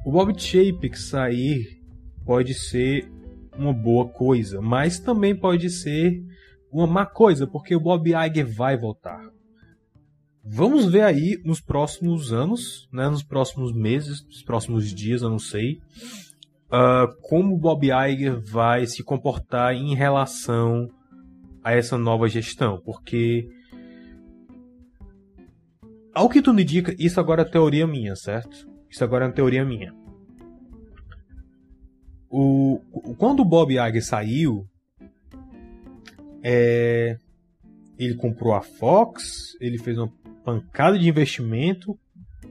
[0.07, 1.83] o Bob Chapek sair
[2.25, 3.11] pode ser
[3.59, 6.23] uma boa coisa, mas também pode ser
[6.71, 9.21] uma má coisa, porque o Bob Iger vai voltar.
[10.45, 15.41] Vamos ver aí nos próximos anos, né, nos próximos meses, nos próximos dias, eu não
[15.41, 15.81] sei,
[16.67, 20.89] uh, como Bob Iger vai se comportar em relação
[21.65, 23.49] a essa nova gestão, porque
[26.15, 28.76] ao que tudo indica, isso agora é teoria minha, certo?
[28.97, 29.95] Isso agora é uma teoria minha.
[32.31, 32.81] O,
[33.19, 34.67] quando o Bob Iger saiu,
[36.43, 37.19] é,
[37.99, 40.11] ele comprou a Fox, ele fez uma
[40.43, 41.95] pancada de investimento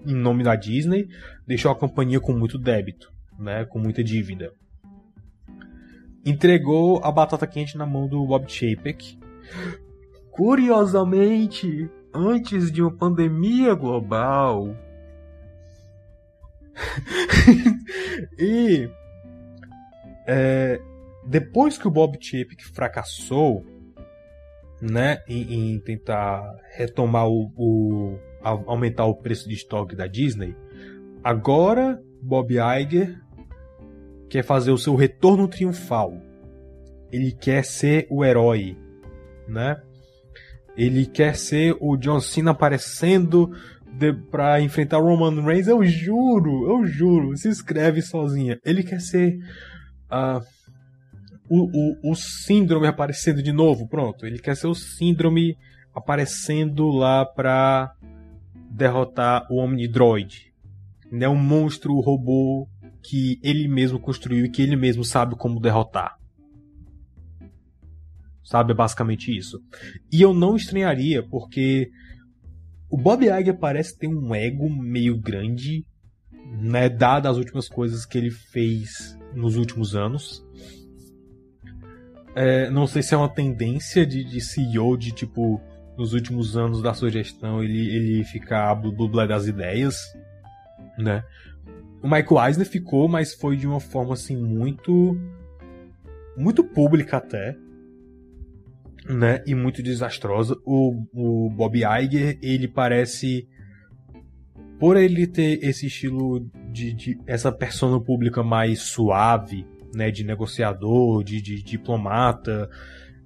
[0.05, 1.07] em nome da Disney,
[1.47, 4.53] deixou a companhia com muito débito né, com muita dívida.
[6.23, 9.17] Entregou a batata quente na mão do Bob Chapek.
[10.29, 14.84] Curiosamente, antes de uma pandemia global.
[18.37, 18.89] e
[20.27, 20.79] é,
[21.25, 23.65] depois que o Bob Chapek fracassou,
[24.81, 30.55] né, em, em tentar retomar o, o aumentar o preço de estoque da Disney,
[31.23, 33.19] agora Bob Iger
[34.29, 36.21] quer fazer o seu retorno triunfal.
[37.11, 38.77] Ele quer ser o herói,
[39.47, 39.81] né?
[40.75, 43.51] Ele quer ser o John Cena aparecendo
[44.29, 45.67] pra enfrentar Roman Reigns.
[45.67, 47.37] Eu juro, eu juro.
[47.37, 48.59] Se escreve sozinha.
[48.63, 49.37] Ele quer ser
[50.11, 50.43] uh,
[51.49, 53.87] o, o, o síndrome aparecendo de novo.
[53.87, 54.25] Pronto.
[54.25, 55.57] Ele quer ser o síndrome
[55.93, 57.93] aparecendo lá pra
[58.69, 60.53] derrotar o Omnidroid.
[61.11, 61.27] Né?
[61.27, 62.67] Um monstro robô
[63.01, 66.17] que ele mesmo construiu e que ele mesmo sabe como derrotar.
[68.43, 69.59] Sabe, é basicamente isso.
[70.11, 71.89] E eu não estranharia, porque
[72.89, 75.85] o Bob Iger parece ter um ego meio grande,
[76.61, 80.45] né, dadas as últimas coisas que ele fez nos últimos anos.
[82.35, 85.61] É, não sei se é uma tendência de, de CEO de tipo
[85.97, 89.95] nos últimos anos da sua gestão ele, ele ficar dublé das ideias,
[90.97, 91.23] né?
[92.03, 95.17] O Michael Eisner ficou, mas foi de uma forma assim muito
[96.35, 97.57] muito pública até,
[99.07, 99.43] né?
[99.45, 100.55] E muito desastrosa.
[100.65, 103.47] O, o Bob Iger, ele parece
[104.79, 111.23] por ele ter esse estilo de, de essa persona pública mais suave, né, de negociador,
[111.23, 112.69] de, de diplomata,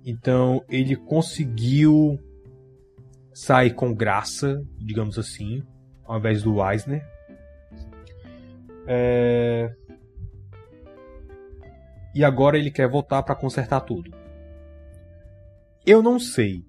[0.06, 2.20] então ele conseguiu
[3.34, 5.64] sair com graça, digamos assim,
[6.06, 7.06] ao invés do Eisner.
[8.88, 9.74] É...
[12.14, 14.12] E agora ele quer voltar para consertar tudo.
[15.86, 16.64] Eu não sei.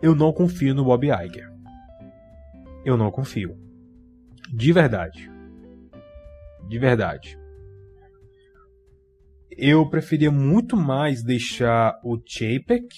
[0.00, 1.50] Eu não confio no Bob Iger.
[2.84, 3.56] Eu não confio.
[4.52, 5.30] De verdade.
[6.68, 7.38] De verdade.
[9.50, 12.88] Eu preferia muito mais deixar o Chapek,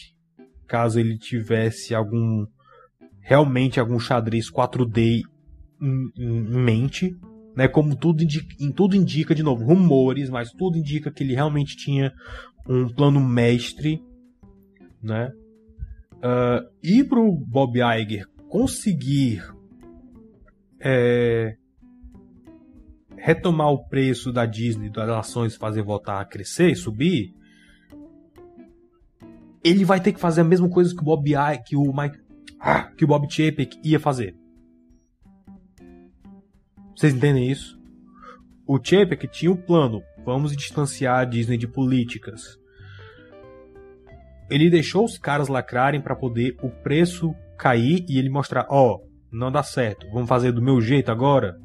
[0.67, 2.47] caso ele tivesse algum
[3.21, 5.23] realmente algum xadrez 4D
[5.81, 7.17] em, em mente,
[7.57, 7.67] né?
[7.69, 12.13] Como tudo indica, tudo indica de novo rumores, mas tudo indica que ele realmente tinha
[12.69, 14.03] um plano mestre,
[15.03, 15.33] né?
[16.17, 19.43] Uh, e pro Bob Iger conseguir
[20.79, 21.57] é,
[23.17, 27.35] retomar o preço da Disney, das ações, fazer voltar a crescer, subir,
[29.63, 32.19] ele vai ter que fazer a mesma coisa que o Bob Iger, que o Mike,
[32.59, 34.37] ah, que o Bob Chapek ia fazer.
[36.95, 37.81] Vocês entendem isso?
[38.67, 42.60] O Chapek tinha um plano, vamos distanciar a Disney de políticas.
[44.51, 49.11] Ele deixou os caras lacrarem para poder o preço cair e ele mostrar, ó, oh,
[49.31, 51.57] não dá certo, vamos fazer do meu jeito agora.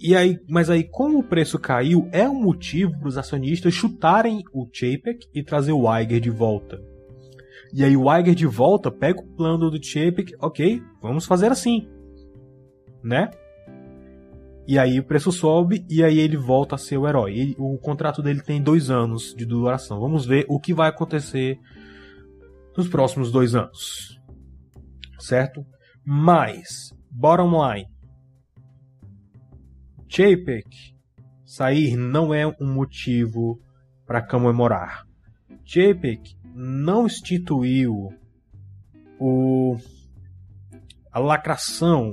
[0.00, 4.44] E aí, mas aí, como o preço caiu, é um motivo para os acionistas chutarem
[4.52, 6.80] o Chapek e trazer o Iger de volta.
[7.72, 11.88] E aí o Iger de volta pega o plano do Chapek, ok, vamos fazer assim,
[13.02, 13.30] né?
[14.66, 17.54] E aí o preço sobe e aí ele volta a ser o herói.
[17.56, 20.00] O contrato dele tem dois anos de duração.
[20.00, 21.58] Vamos ver o que vai acontecer
[22.76, 24.20] nos próximos dois anos,
[25.18, 25.64] certo?
[26.04, 27.88] Mas, bottom line,
[30.08, 30.94] Chapek
[31.44, 33.60] sair não é um motivo
[34.06, 35.06] para comemorar.
[35.64, 38.12] Chapek não instituiu
[39.18, 39.76] o,
[41.10, 42.12] a lacração,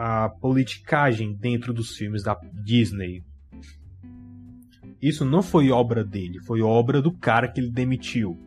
[0.00, 3.24] a politicagem dentro dos filmes da Disney.
[5.02, 8.38] Isso não foi obra dele, foi obra do cara que ele demitiu.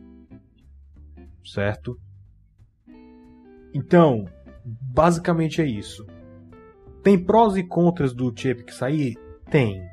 [1.44, 2.00] Certo?
[3.74, 4.24] Então,
[4.64, 6.06] basicamente é isso.
[7.02, 9.18] Tem prós e contras do chip que sair?
[9.50, 9.86] Tem.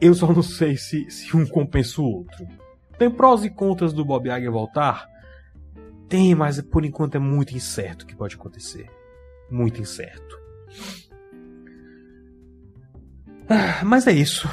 [0.00, 2.44] Eu só não sei se, se um compensa o outro.
[2.98, 5.06] Tem prós e contras do Bob Iger voltar?
[6.08, 8.95] Tem, mas por enquanto é muito incerto o que pode acontecer.
[9.50, 10.36] Muito incerto.
[13.48, 14.48] Ah, mas é isso.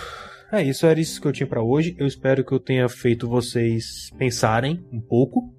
[0.52, 1.96] É isso, era isso que eu tinha para hoje.
[1.98, 5.52] Eu espero que eu tenha feito vocês pensarem um pouco.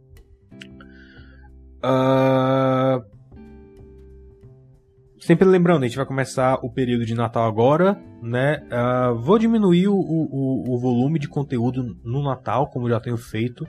[1.84, 3.04] Uh,
[5.24, 8.62] Sempre lembrando, a gente vai começar o período de Natal agora, né?
[8.70, 13.66] Uh, vou diminuir o, o, o, volume de conteúdo no Natal, como já tenho feito,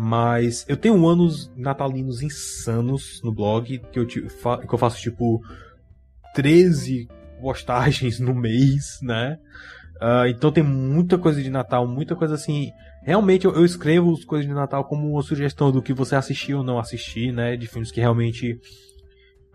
[0.00, 5.42] mas eu tenho anos natalinos insanos no blog, que eu, que eu faço tipo
[6.36, 7.08] 13
[7.40, 9.36] postagens no mês, né?
[9.96, 12.70] Uh, então tem muita coisa de Natal, muita coisa assim.
[13.02, 16.58] Realmente eu, eu escrevo as coisas de Natal como uma sugestão do que você assistiu
[16.58, 17.56] ou não assistir, né?
[17.56, 18.56] De filmes que realmente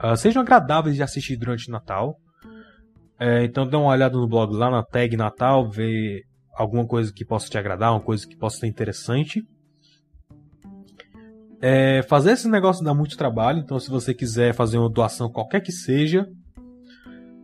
[0.04, 2.18] uh, sejam agradáveis de assistir durante o Natal.
[3.18, 6.24] É, então dê uma olhada no blog lá na tag Natal, ver
[6.54, 9.42] alguma coisa que possa te agradar, uma coisa que possa ser interessante.
[11.66, 15.62] É, fazer esse negócio dá muito trabalho, então se você quiser fazer uma doação qualquer
[15.62, 16.30] que seja,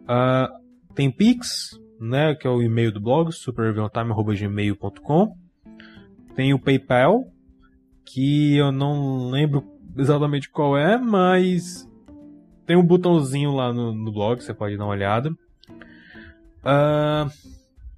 [0.03, 5.37] uh, tem Pix, né, que é o e-mail do blog, superreviewtime.gmail.com.
[6.35, 7.31] Tem o PayPal,
[8.03, 9.63] que eu não lembro
[9.97, 11.89] exatamente qual é, mas
[12.65, 15.29] tem um botãozinho lá no, no blog, você pode dar uma olhada.
[16.59, 17.31] Uh,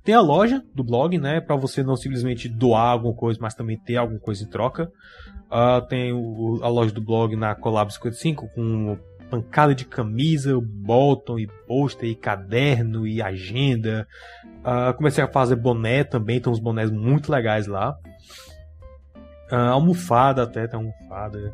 [0.04, 1.40] tem a loja do blog, né?
[1.40, 4.92] Para você não simplesmente doar alguma coisa, mas também ter alguma coisa em troca.
[5.48, 8.98] Uh, tem o, a loja do blog na Collab 55 com
[9.30, 14.08] pancada de camisa, bottom e pôster e caderno e agenda.
[14.60, 17.96] Uh, comecei a fazer boné também, tem uns bonés muito legais lá.
[19.52, 21.54] Uh, almofada até, tem almofada.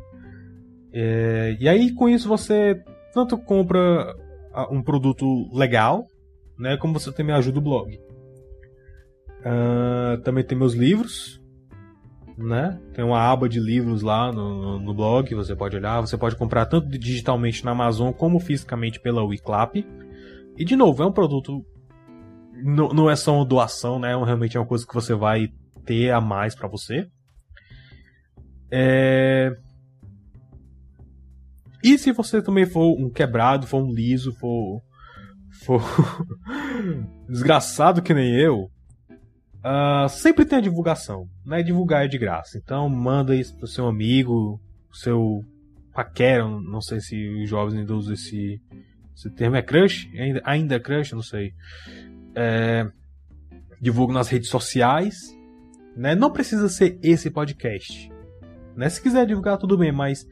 [0.92, 2.82] É, e aí com isso você
[3.12, 4.14] tanto compra
[4.70, 6.06] um produto legal,
[6.58, 8.07] né, como você também ajuda o blog.
[9.40, 11.40] Uh, também tem meus livros,
[12.36, 12.78] né?
[12.92, 16.00] Tem uma aba de livros lá no, no, no, blog, você pode olhar.
[16.00, 19.84] Você pode comprar tanto digitalmente na Amazon como fisicamente pela Wiclap.
[20.56, 21.64] E de novo, é um produto.
[22.62, 24.08] Não, não é só uma doação, né?
[24.08, 25.48] Realmente é uma coisa que você vai
[25.84, 27.06] ter a mais para você.
[28.70, 29.56] É...
[31.82, 34.82] E se você também for um quebrado, for um liso, for.
[35.64, 35.82] for.
[37.28, 38.68] desgraçado que nem eu,
[39.64, 41.28] uh, sempre tem a divulgação.
[41.44, 41.62] Né?
[41.62, 42.58] Divulgar é de graça.
[42.58, 44.60] Então manda isso pro seu amigo,
[44.92, 45.44] seu
[45.92, 48.60] paquera, não sei se os jovens ainda usam esse,
[49.16, 50.08] esse termo, é crush?
[50.16, 51.52] Ainda, ainda é crush, não sei.
[52.34, 52.86] É,
[53.80, 55.36] divulga nas redes sociais.
[55.96, 56.14] Né?
[56.14, 58.10] Não precisa ser esse podcast.
[58.76, 58.88] Né?
[58.88, 60.24] Se quiser divulgar, tudo bem, mas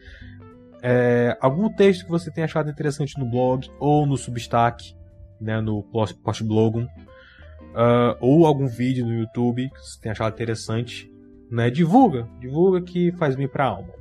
[0.83, 4.95] é, algum texto que você tenha achado interessante no blog ou no Substack,
[5.41, 5.83] né, no
[6.23, 6.87] Postblogum,
[7.77, 11.13] uh, ou algum vídeo no YouTube que você tenha achado interessante,
[11.51, 13.95] né, divulga, divulga que faz bem pra alma.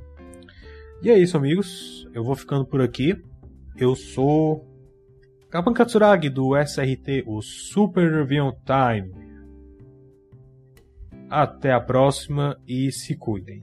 [1.02, 2.08] E é isso, amigos.
[2.14, 3.14] Eu vou ficando por aqui.
[3.76, 4.66] Eu sou
[5.50, 9.14] Kapan Katsuragi do SRT, o Super Review Time.
[11.28, 13.62] Até a próxima e se cuidem.